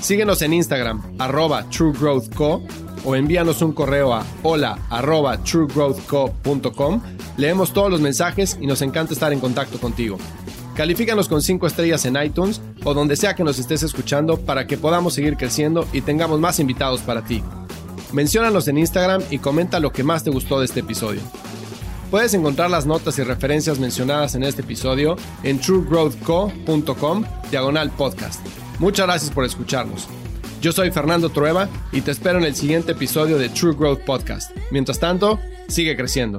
[0.00, 2.62] Síguenos en Instagram, arroba truegrowthco,
[3.04, 7.02] o envíanos un correo a hola arroba truegrowthco.com.
[7.36, 10.18] Leemos todos los mensajes y nos encanta estar en contacto contigo.
[10.74, 14.76] Califícanos con 5 estrellas en iTunes o donde sea que nos estés escuchando para que
[14.76, 17.42] podamos seguir creciendo y tengamos más invitados para ti.
[18.14, 21.20] Menciónanos en Instagram y comenta lo que más te gustó de este episodio.
[22.12, 28.40] Puedes encontrar las notas y referencias mencionadas en este episodio en truegrowthco.com diagonal podcast.
[28.78, 30.06] Muchas gracias por escucharnos.
[30.62, 34.56] Yo soy Fernando Trueba y te espero en el siguiente episodio de True Growth Podcast.
[34.70, 36.38] Mientras tanto, sigue creciendo.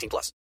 [0.01, 0.33] 18 plus.